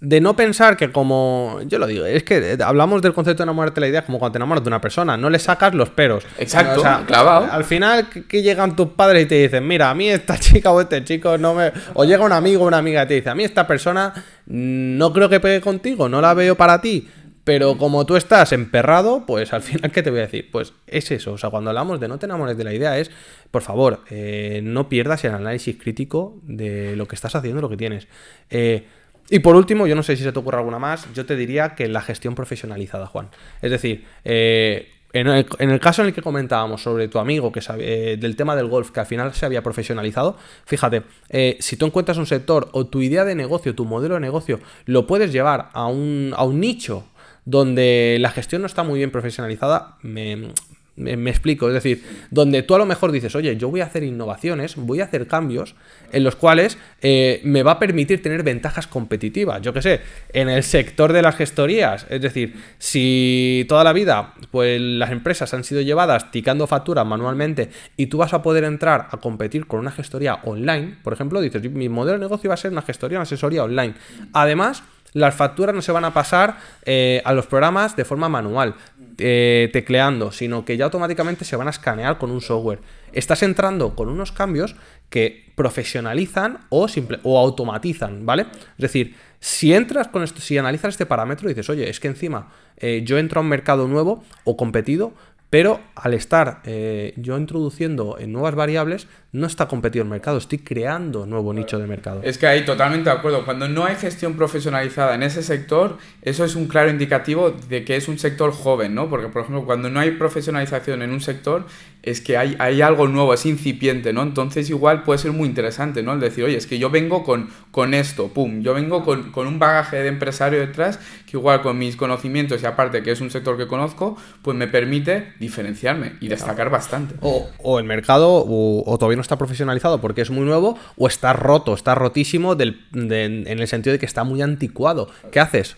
de 0.00 0.20
no 0.20 0.36
pensar 0.36 0.76
que 0.76 0.92
como 0.92 1.58
yo 1.66 1.78
lo 1.78 1.86
digo, 1.86 2.04
es 2.06 2.22
que 2.22 2.56
hablamos 2.64 3.02
del 3.02 3.12
concepto 3.12 3.42
de 3.42 3.44
enamorarte 3.44 3.80
la 3.80 3.88
idea 3.88 4.04
como 4.04 4.20
cuando 4.20 4.34
te 4.34 4.38
enamoras 4.38 4.62
de 4.62 4.68
una 4.68 4.80
persona, 4.80 5.16
no 5.16 5.28
le 5.28 5.40
sacas 5.40 5.74
los 5.74 5.90
peros. 5.90 6.24
Exacto, 6.38 6.82
clavado. 7.06 7.48
Al 7.50 7.64
final 7.64 8.08
que 8.08 8.42
llegan 8.42 8.76
tus 8.76 8.88
padres 8.90 9.24
y 9.24 9.26
te 9.26 9.34
dicen, 9.34 9.66
mira, 9.66 9.90
a 9.90 9.94
mí 9.94 10.08
esta 10.08 10.38
chica 10.40 10.70
o 10.70 10.80
este 10.80 11.02
chico 11.04 11.36
no 11.36 11.54
me... 11.54 11.72
O 11.94 12.04
llega 12.04 12.24
un 12.24 12.32
amigo 12.32 12.64
o 12.64 12.68
una 12.68 12.78
amiga 12.78 13.02
y 13.02 13.08
te 13.08 13.14
dice, 13.14 13.30
a 13.30 13.34
mí 13.34 13.42
esta 13.42 13.66
persona 13.66 14.12
no 14.46 15.12
creo 15.12 15.28
que 15.28 15.40
pegue 15.40 15.60
contigo, 15.60 16.08
no 16.08 16.20
la 16.20 16.32
veo 16.32 16.54
para 16.54 16.80
ti. 16.80 17.08
Pero 17.42 17.78
como 17.78 18.04
tú 18.04 18.14
estás 18.14 18.52
emperrado, 18.52 19.24
pues 19.26 19.54
al 19.54 19.62
final, 19.62 19.90
¿qué 19.90 20.02
te 20.02 20.10
voy 20.10 20.18
a 20.20 20.24
decir? 20.24 20.50
Pues 20.52 20.74
es 20.86 21.10
eso. 21.10 21.32
O 21.32 21.38
sea, 21.38 21.48
cuando 21.48 21.70
hablamos 21.70 21.98
de 21.98 22.06
no 22.06 22.18
te 22.18 22.26
enamores 22.26 22.58
de 22.58 22.62
la 22.62 22.74
idea, 22.74 22.98
es, 22.98 23.10
por 23.50 23.62
favor, 23.62 24.04
eh, 24.10 24.60
no 24.62 24.90
pierdas 24.90 25.24
el 25.24 25.32
análisis 25.32 25.76
crítico 25.76 26.38
de 26.42 26.94
lo 26.94 27.08
que 27.08 27.16
estás 27.16 27.34
haciendo, 27.34 27.62
lo 27.62 27.70
que 27.70 27.78
tienes. 27.78 28.06
Eh, 28.50 28.86
y 29.30 29.40
por 29.40 29.56
último, 29.56 29.86
yo 29.86 29.94
no 29.94 30.02
sé 30.02 30.16
si 30.16 30.22
se 30.22 30.32
te 30.32 30.38
ocurre 30.38 30.58
alguna 30.58 30.78
más, 30.78 31.06
yo 31.14 31.26
te 31.26 31.36
diría 31.36 31.74
que 31.74 31.88
la 31.88 32.00
gestión 32.00 32.34
profesionalizada, 32.34 33.06
Juan. 33.06 33.28
Es 33.60 33.70
decir, 33.70 34.04
eh, 34.24 34.90
en, 35.12 35.26
el, 35.26 35.80
caso 35.80 36.02
en 36.02 36.08
el 36.08 36.14
que 36.14 36.22
comentábamos 36.22 36.82
sobre 36.82 37.08
tu 37.08 37.18
amigo 37.18 37.50
que 37.50 37.60
eh, 37.78 38.16
del 38.18 38.36
tema 38.36 38.54
del 38.56 38.68
golf, 38.68 38.90
que 38.90 39.00
al 39.00 39.06
final 39.06 39.32
se 39.34 39.46
había 39.46 39.62
profesionalizado, 39.62 40.36
fíjate, 40.64 41.02
eh, 41.30 41.56
si 41.60 41.76
tú 41.76 41.86
encuentras 41.86 42.18
un 42.18 42.26
sector 42.26 42.68
o 42.72 42.86
tu 42.86 43.00
idea 43.00 43.24
de 43.24 43.34
negocio, 43.34 43.74
tu 43.74 43.84
modelo 43.84 44.14
de 44.14 44.20
negocio, 44.20 44.60
lo 44.84 45.06
puedes 45.06 45.32
llevar 45.32 45.70
a 45.72 45.86
un, 45.86 46.34
a 46.36 46.44
un 46.44 46.60
nicho 46.60 47.06
donde 47.44 48.18
la 48.20 48.30
gestión 48.30 48.60
no 48.60 48.66
está 48.66 48.82
muy 48.82 48.98
bien 48.98 49.10
profesionalizada, 49.10 49.96
me, 50.02 50.52
me, 50.98 51.30
explico, 51.30 51.68
es 51.68 51.74
decir, 51.74 52.04
donde 52.30 52.62
tú 52.62 52.74
a 52.74 52.78
lo 52.78 52.86
mejor 52.86 53.12
dices, 53.12 53.34
oye, 53.34 53.56
yo 53.56 53.70
voy 53.70 53.80
a 53.80 53.84
hacer 53.84 54.02
innovaciones, 54.02 54.76
voy 54.76 55.00
a 55.00 55.04
hacer 55.04 55.26
cambios 55.26 55.74
en 56.12 56.24
los 56.24 56.36
cuales 56.36 56.78
eh, 57.00 57.40
me 57.44 57.62
va 57.62 57.72
a 57.72 57.78
permitir 57.78 58.22
tener 58.22 58.42
ventajas 58.42 58.86
competitivas. 58.86 59.62
Yo 59.62 59.72
qué 59.72 59.82
sé, 59.82 60.00
en 60.32 60.48
el 60.48 60.62
sector 60.62 61.12
de 61.12 61.22
las 61.22 61.36
gestorías, 61.36 62.06
es 62.10 62.20
decir, 62.20 62.54
si 62.78 63.64
toda 63.68 63.84
la 63.84 63.92
vida 63.92 64.34
pues 64.50 64.80
las 64.80 65.10
empresas 65.10 65.52
han 65.54 65.64
sido 65.64 65.80
llevadas 65.80 66.30
ticando 66.30 66.66
facturas 66.66 67.06
manualmente 67.06 67.70
y 67.96 68.06
tú 68.06 68.18
vas 68.18 68.32
a 68.32 68.42
poder 68.42 68.64
entrar 68.64 69.08
a 69.10 69.16
competir 69.18 69.66
con 69.66 69.80
una 69.80 69.90
gestoría 69.90 70.40
online, 70.44 70.96
por 71.02 71.12
ejemplo, 71.12 71.40
dices, 71.40 71.70
mi 71.70 71.88
modelo 71.88 72.18
de 72.18 72.24
negocio 72.24 72.48
va 72.48 72.54
a 72.54 72.58
ser 72.58 72.72
una 72.72 72.82
gestoría, 72.82 73.18
una 73.18 73.22
asesoría 73.22 73.64
online. 73.64 73.94
Además, 74.32 74.82
las 75.12 75.34
facturas 75.34 75.74
no 75.74 75.82
se 75.82 75.92
van 75.92 76.04
a 76.04 76.12
pasar 76.12 76.56
eh, 76.84 77.22
a 77.24 77.32
los 77.32 77.46
programas 77.46 77.96
de 77.96 78.04
forma 78.04 78.28
manual, 78.28 78.74
eh, 79.18 79.68
tecleando, 79.72 80.32
sino 80.32 80.64
que 80.64 80.76
ya 80.76 80.84
automáticamente 80.84 81.44
se 81.44 81.56
van 81.56 81.66
a 81.66 81.70
escanear 81.70 82.18
con 82.18 82.30
un 82.30 82.40
software. 82.40 82.80
Estás 83.12 83.42
entrando 83.42 83.94
con 83.94 84.08
unos 84.08 84.32
cambios 84.32 84.76
que 85.10 85.52
profesionalizan 85.54 86.58
o, 86.68 86.86
o 87.24 87.38
automatizan, 87.38 88.24
¿vale? 88.24 88.46
Es 88.52 88.82
decir, 88.82 89.16
si 89.40 89.74
entras 89.74 90.08
con 90.08 90.22
esto, 90.22 90.40
si 90.40 90.58
analizas 90.58 90.94
este 90.94 91.06
parámetro 91.06 91.48
y 91.48 91.54
dices, 91.54 91.68
oye, 91.70 91.88
es 91.90 92.00
que 92.00 92.08
encima 92.08 92.52
eh, 92.76 93.02
yo 93.04 93.18
entro 93.18 93.40
a 93.40 93.42
un 93.42 93.48
mercado 93.48 93.88
nuevo 93.88 94.24
o 94.44 94.56
competido, 94.56 95.12
pero 95.50 95.80
al 95.94 96.14
estar 96.14 96.60
eh, 96.64 97.14
yo 97.16 97.38
introduciendo 97.38 98.18
en 98.18 98.32
nuevas 98.32 98.54
variables, 98.54 99.08
no 99.32 99.46
está 99.46 99.68
competido 99.68 100.02
el 100.02 100.08
mercado, 100.08 100.38
estoy 100.38 100.58
creando 100.58 101.26
nuevo 101.26 101.52
nicho 101.52 101.78
de 101.78 101.86
mercado. 101.86 102.20
Es 102.22 102.38
que 102.38 102.46
ahí 102.46 102.64
totalmente 102.64 103.10
de 103.10 103.16
acuerdo. 103.16 103.44
Cuando 103.44 103.68
no 103.68 103.84
hay 103.84 103.96
gestión 103.96 104.34
profesionalizada 104.34 105.14
en 105.14 105.22
ese 105.22 105.42
sector, 105.42 105.98
eso 106.22 106.44
es 106.44 106.54
un 106.54 106.66
claro 106.66 106.90
indicativo 106.90 107.50
de 107.50 107.84
que 107.84 107.96
es 107.96 108.08
un 108.08 108.18
sector 108.18 108.52
joven, 108.52 108.94
¿no? 108.94 109.10
Porque, 109.10 109.28
por 109.28 109.42
ejemplo, 109.42 109.64
cuando 109.64 109.90
no 109.90 110.00
hay 110.00 110.12
profesionalización 110.12 111.02
en 111.02 111.12
un 111.12 111.20
sector, 111.20 111.66
es 112.02 112.20
que 112.20 112.36
hay, 112.36 112.56
hay 112.58 112.80
algo 112.80 113.06
nuevo, 113.06 113.34
es 113.34 113.44
incipiente, 113.44 114.12
¿no? 114.12 114.22
Entonces 114.22 114.70
igual 114.70 115.02
puede 115.02 115.18
ser 115.18 115.32
muy 115.32 115.48
interesante, 115.48 116.02
¿no? 116.02 116.14
El 116.14 116.20
decir, 116.20 116.44
oye, 116.44 116.56
es 116.56 116.66
que 116.66 116.78
yo 116.78 116.88
vengo 116.90 117.22
con, 117.22 117.50
con 117.70 117.92
esto, 117.92 118.28
pum, 118.28 118.62
yo 118.62 118.72
vengo 118.72 119.04
con, 119.04 119.30
con 119.30 119.46
un 119.46 119.58
bagaje 119.58 119.96
de 119.96 120.08
empresario 120.08 120.58
detrás 120.58 121.00
que 121.26 121.36
igual 121.36 121.60
con 121.60 121.76
mis 121.76 121.96
conocimientos 121.96 122.62
y 122.62 122.66
aparte 122.66 123.02
que 123.02 123.10
es 123.10 123.20
un 123.20 123.30
sector 123.30 123.58
que 123.58 123.66
conozco, 123.66 124.16
pues 124.42 124.56
me 124.56 124.68
permite 124.68 125.34
diferenciarme 125.38 126.16
y 126.20 126.28
destacar 126.28 126.70
bastante. 126.70 127.14
O, 127.20 127.78
el 127.78 127.84
mercado 127.84 128.44
o, 128.46 128.98
todavía 128.98 129.16
no 129.16 129.22
está 129.22 129.38
profesionalizado 129.38 130.00
porque 130.00 130.22
es 130.22 130.30
muy 130.30 130.44
nuevo 130.44 130.78
o 130.96 131.06
está 131.06 131.32
roto, 131.32 131.74
está 131.74 131.94
rotísimo 131.94 132.54
del, 132.54 132.84
en 132.92 133.46
el 133.46 133.68
sentido 133.68 133.92
de 133.92 133.98
que 133.98 134.06
está 134.06 134.24
muy 134.24 134.42
anticuado. 134.42 135.08
¿Qué 135.30 135.40
haces? 135.40 135.74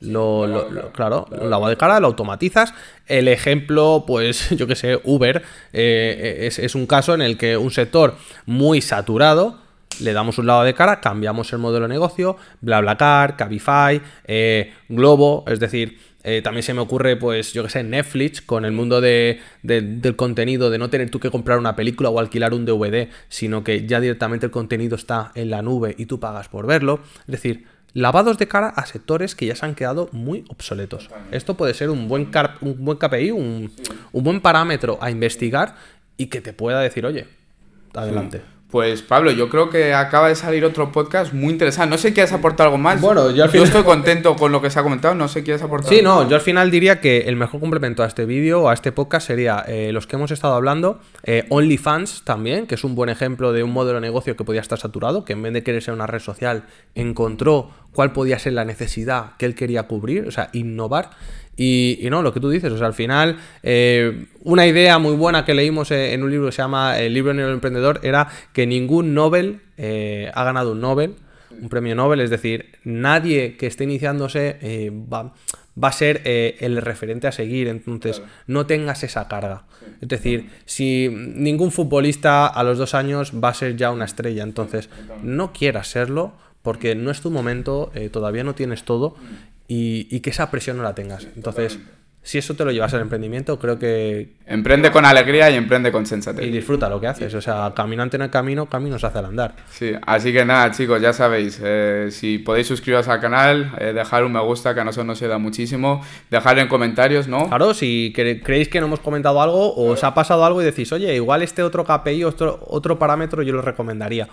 Lo, 0.00 0.46
lo, 0.46 0.92
claro, 0.92 1.26
de 1.30 1.76
cara, 1.76 1.98
lo 1.98 2.06
automatizas. 2.06 2.72
El 3.06 3.26
ejemplo, 3.26 4.04
pues 4.06 4.50
yo 4.56 4.66
que 4.66 4.76
sé, 4.76 5.00
Uber 5.04 5.42
eh, 5.72 6.38
es, 6.42 6.58
es, 6.58 6.74
un 6.74 6.86
caso 6.86 7.14
en 7.14 7.22
el 7.22 7.36
que 7.36 7.56
un 7.56 7.70
sector 7.70 8.14
muy 8.46 8.80
saturado, 8.80 9.58
le 10.00 10.12
damos 10.12 10.38
un 10.38 10.46
lado 10.46 10.62
de 10.62 10.74
cara, 10.74 11.00
cambiamos 11.00 11.52
el 11.52 11.58
modelo 11.58 11.88
de 11.88 11.94
negocio, 11.94 12.36
BlaBlaCar, 12.60 13.36
Cabify, 13.36 14.00
eh, 14.24 14.72
Globo, 14.88 15.44
es 15.48 15.58
decir, 15.58 15.98
eh, 16.24 16.42
también 16.42 16.62
se 16.62 16.74
me 16.74 16.80
ocurre, 16.80 17.16
pues, 17.16 17.52
yo 17.52 17.62
que 17.62 17.70
sé, 17.70 17.84
Netflix, 17.84 18.42
con 18.42 18.64
el 18.64 18.72
mundo 18.72 19.00
de, 19.00 19.40
del 19.62 20.16
contenido, 20.16 20.68
de 20.68 20.78
no 20.78 20.90
tener 20.90 21.10
tú 21.10 21.20
que 21.20 21.30
comprar 21.30 21.58
una 21.58 21.76
película 21.76 22.10
o 22.10 22.18
alquilar 22.18 22.54
un 22.54 22.64
DVD, 22.64 23.08
sino 23.28 23.62
que 23.62 23.86
ya 23.86 24.00
directamente 24.00 24.46
el 24.46 24.52
contenido 24.52 24.96
está 24.96 25.30
en 25.34 25.50
la 25.50 25.62
nube 25.62 25.94
y 25.96 26.06
tú 26.06 26.18
pagas 26.18 26.48
por 26.48 26.66
verlo. 26.66 27.00
Es 27.20 27.32
decir, 27.32 27.66
lavados 27.94 28.36
de 28.36 28.48
cara 28.48 28.68
a 28.68 28.84
sectores 28.86 29.34
que 29.34 29.46
ya 29.46 29.54
se 29.54 29.64
han 29.64 29.74
quedado 29.74 30.08
muy 30.12 30.44
obsoletos. 30.48 31.08
Esto 31.30 31.56
puede 31.56 31.72
ser 31.74 31.88
un 31.88 32.08
buen, 32.08 32.30
un 32.62 32.84
buen 32.84 32.98
KPI, 32.98 33.30
un, 33.30 33.72
un, 34.12 34.24
buen 34.24 34.40
parámetro 34.40 34.98
a 35.00 35.10
investigar 35.10 35.76
y 36.16 36.26
que 36.26 36.40
te 36.40 36.52
pueda 36.52 36.80
decir, 36.80 37.06
oye, 37.06 37.28
adelante. 37.94 38.42
Pues 38.70 39.00
Pablo, 39.00 39.30
yo 39.30 39.48
creo 39.48 39.70
que 39.70 39.94
acaba 39.94 40.28
de 40.28 40.34
salir 40.34 40.62
otro 40.62 40.92
podcast 40.92 41.32
muy 41.32 41.54
interesante. 41.54 41.88
No 41.90 41.96
sé 41.96 42.08
si 42.08 42.14
quieres 42.14 42.34
aportar 42.34 42.66
algo 42.66 42.76
más. 42.76 43.00
Bueno, 43.00 43.30
yo, 43.30 43.44
al 43.44 43.48
final... 43.48 43.66
estoy 43.66 43.82
contento 43.82 44.36
con 44.36 44.52
lo 44.52 44.60
que 44.60 44.68
se 44.68 44.78
ha 44.78 44.82
comentado. 44.82 45.14
No 45.14 45.26
sé 45.26 45.40
si 45.40 45.44
quieres 45.44 45.62
aportar. 45.62 45.88
Sí, 45.88 46.02
no, 46.02 46.28
yo 46.28 46.36
al 46.36 46.42
final 46.42 46.70
diría 46.70 47.00
que 47.00 47.20
el 47.20 47.36
mejor 47.36 47.60
complemento 47.60 48.02
a 48.02 48.06
este 48.06 48.26
vídeo 48.26 48.60
o 48.60 48.68
a 48.68 48.74
este 48.74 48.92
podcast 48.92 49.26
sería 49.26 49.64
eh, 49.66 49.90
los 49.92 50.06
que 50.06 50.16
hemos 50.16 50.30
estado 50.32 50.52
hablando. 50.52 51.00
Eh, 51.22 51.46
OnlyFans 51.48 52.24
también, 52.24 52.66
que 52.66 52.74
es 52.74 52.84
un 52.84 52.94
buen 52.94 53.08
ejemplo 53.08 53.54
de 53.54 53.62
un 53.62 53.72
modelo 53.72 54.00
de 54.00 54.02
negocio 54.02 54.36
que 54.36 54.44
podía 54.44 54.60
estar 54.60 54.78
saturado, 54.78 55.24
que 55.24 55.32
en 55.32 55.42
vez 55.42 55.54
de 55.54 55.62
querer 55.62 55.82
ser 55.82 55.94
una 55.94 56.06
red 56.06 56.20
social, 56.20 56.64
encontró 56.94 57.70
cuál 57.92 58.12
podía 58.12 58.38
ser 58.38 58.52
la 58.52 58.66
necesidad 58.66 59.32
que 59.38 59.46
él 59.46 59.54
quería 59.54 59.84
cubrir, 59.84 60.28
o 60.28 60.30
sea, 60.30 60.50
innovar. 60.52 61.08
Y, 61.60 62.06
no, 62.08 62.22
lo 62.22 62.32
que 62.32 62.38
tú 62.38 62.48
dices, 62.50 62.72
o 62.72 62.78
sea, 62.78 62.86
al 62.86 62.94
final, 62.94 63.36
eh, 63.64 64.26
una 64.44 64.64
idea 64.64 65.00
muy 65.00 65.16
buena 65.16 65.44
que 65.44 65.54
leímos 65.54 65.90
eh, 65.90 66.14
en 66.14 66.22
un 66.22 66.30
libro 66.30 66.46
que 66.46 66.52
se 66.52 66.62
llama 66.62 67.00
El 67.00 67.12
libro 67.12 67.32
en 67.32 67.40
el 67.40 67.50
emprendedor 67.50 67.98
era 68.04 68.28
que 68.52 68.64
ningún 68.64 69.12
Nobel 69.12 69.62
eh, 69.76 70.30
ha 70.34 70.44
ganado 70.44 70.70
un 70.72 70.80
Nobel, 70.80 71.16
un 71.60 71.68
premio 71.68 71.96
Nobel, 71.96 72.20
es 72.20 72.30
decir, 72.30 72.76
nadie 72.84 73.56
que 73.56 73.66
esté 73.66 73.82
iniciándose 73.82 74.92
va, 75.12 75.34
va, 75.82 75.88
a 75.88 75.92
ser 75.92 76.22
el 76.24 76.76
referente 76.76 77.26
a 77.26 77.32
seguir, 77.32 77.66
entonces 77.66 78.22
no 78.46 78.66
tengas 78.66 79.02
esa 79.02 79.26
carga. 79.26 79.64
Es 80.00 80.06
decir, 80.06 80.50
si 80.64 81.08
ningún 81.08 81.72
futbolista 81.72 82.46
a 82.46 82.62
los 82.62 82.78
dos 82.78 82.94
años 82.94 83.32
va 83.42 83.48
a 83.48 83.54
ser 83.54 83.76
ya 83.76 83.90
una 83.90 84.04
estrella, 84.04 84.44
entonces 84.44 84.90
no 85.24 85.52
quieras 85.52 85.88
serlo 85.88 86.34
porque 86.62 86.94
no 86.94 87.10
es 87.10 87.20
tu 87.20 87.32
momento, 87.32 87.90
todavía 88.12 88.44
no 88.44 88.54
tienes 88.54 88.84
todo 88.84 89.16
y, 89.68 90.20
que 90.20 90.30
esa 90.30 90.50
presión 90.50 90.78
no 90.78 90.82
la 90.82 90.94
tengas. 90.94 91.28
Entonces, 91.36 91.78
si 92.22 92.38
eso 92.38 92.54
te 92.54 92.64
lo 92.64 92.72
llevas 92.72 92.92
al 92.94 93.02
emprendimiento, 93.02 93.58
creo 93.58 93.78
que... 93.78 94.36
Emprende 94.46 94.90
con 94.90 95.04
alegría 95.04 95.50
y 95.50 95.54
emprende 95.54 95.92
con 95.92 96.06
sensatez. 96.06 96.46
Y 96.46 96.50
disfruta 96.50 96.88
lo 96.88 97.00
que 97.00 97.06
haces. 97.06 97.34
O 97.34 97.40
sea, 97.42 97.72
caminante 97.76 98.16
en 98.16 98.22
el 98.22 98.30
camino, 98.30 98.66
camino 98.66 98.98
se 98.98 99.06
hace 99.06 99.18
al 99.18 99.26
andar. 99.26 99.54
Sí, 99.70 99.92
así 100.06 100.32
que 100.32 100.44
nada, 100.46 100.70
chicos, 100.70 101.00
ya 101.02 101.12
sabéis. 101.12 101.60
Eh, 101.62 102.08
si 102.10 102.38
podéis 102.38 102.66
suscribiros 102.66 103.08
al 103.08 103.20
canal, 103.20 103.72
eh, 103.78 103.92
dejar 103.92 104.24
un 104.24 104.32
me 104.32 104.40
gusta, 104.40 104.74
que 104.74 104.80
a 104.80 104.84
nosotros 104.84 105.06
nos 105.06 105.22
ayuda 105.22 105.38
muchísimo. 105.38 106.02
Dejar 106.30 106.58
en 106.58 106.68
comentarios, 106.68 107.28
¿no? 107.28 107.46
Claro, 107.48 107.74
si 107.74 108.12
creéis 108.14 108.68
que 108.68 108.80
no 108.80 108.86
hemos 108.86 109.00
comentado 109.00 109.40
algo 109.42 109.74
o 109.74 109.92
os 109.92 110.02
ha 110.02 110.14
pasado 110.14 110.44
algo 110.46 110.62
y 110.62 110.64
decís, 110.64 110.90
oye, 110.92 111.14
igual 111.14 111.42
este 111.42 111.62
otro 111.62 111.84
KPI, 111.84 112.24
otro, 112.24 112.64
otro 112.66 112.98
parámetro 112.98 113.42
yo 113.42 113.52
lo 113.52 113.62
recomendaría 113.62 114.28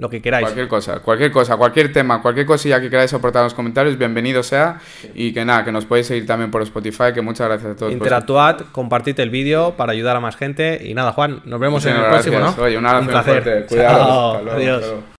lo 0.00 0.08
que 0.08 0.22
queráis. 0.22 0.44
Cualquier 0.44 0.66
cosa, 0.66 1.00
cualquier 1.00 1.30
cosa, 1.30 1.56
cualquier 1.56 1.92
tema, 1.92 2.22
cualquier 2.22 2.46
cosilla 2.46 2.80
que 2.80 2.88
queráis 2.88 3.12
aportar 3.12 3.40
en 3.40 3.44
los 3.44 3.54
comentarios, 3.54 3.98
bienvenido 3.98 4.42
sea. 4.42 4.80
Y 5.14 5.32
que 5.32 5.44
nada, 5.44 5.62
que 5.64 5.72
nos 5.72 5.84
podéis 5.84 6.06
seguir 6.06 6.26
también 6.26 6.50
por 6.50 6.62
Spotify, 6.62 7.12
que 7.14 7.20
muchas 7.20 7.48
gracias 7.48 7.72
a 7.72 7.76
todos. 7.76 7.92
Interactuad, 7.92 8.62
compartid 8.72 9.20
el 9.20 9.28
vídeo 9.28 9.74
para 9.76 9.92
ayudar 9.92 10.16
a 10.16 10.20
más 10.20 10.36
gente. 10.36 10.80
Y 10.82 10.94
nada, 10.94 11.12
Juan, 11.12 11.42
nos 11.44 11.60
vemos 11.60 11.84
en 11.84 11.96
el 11.96 12.06
próximo, 12.06 12.38
¿no? 12.38 12.54
Oye, 12.58 12.78
un 12.78 12.86
abrazo 12.86 13.04
un 13.04 13.10
placer. 13.10 13.42
Fuerte. 13.42 13.66
Cuidado. 13.66 14.50
Adiós. 14.50 15.19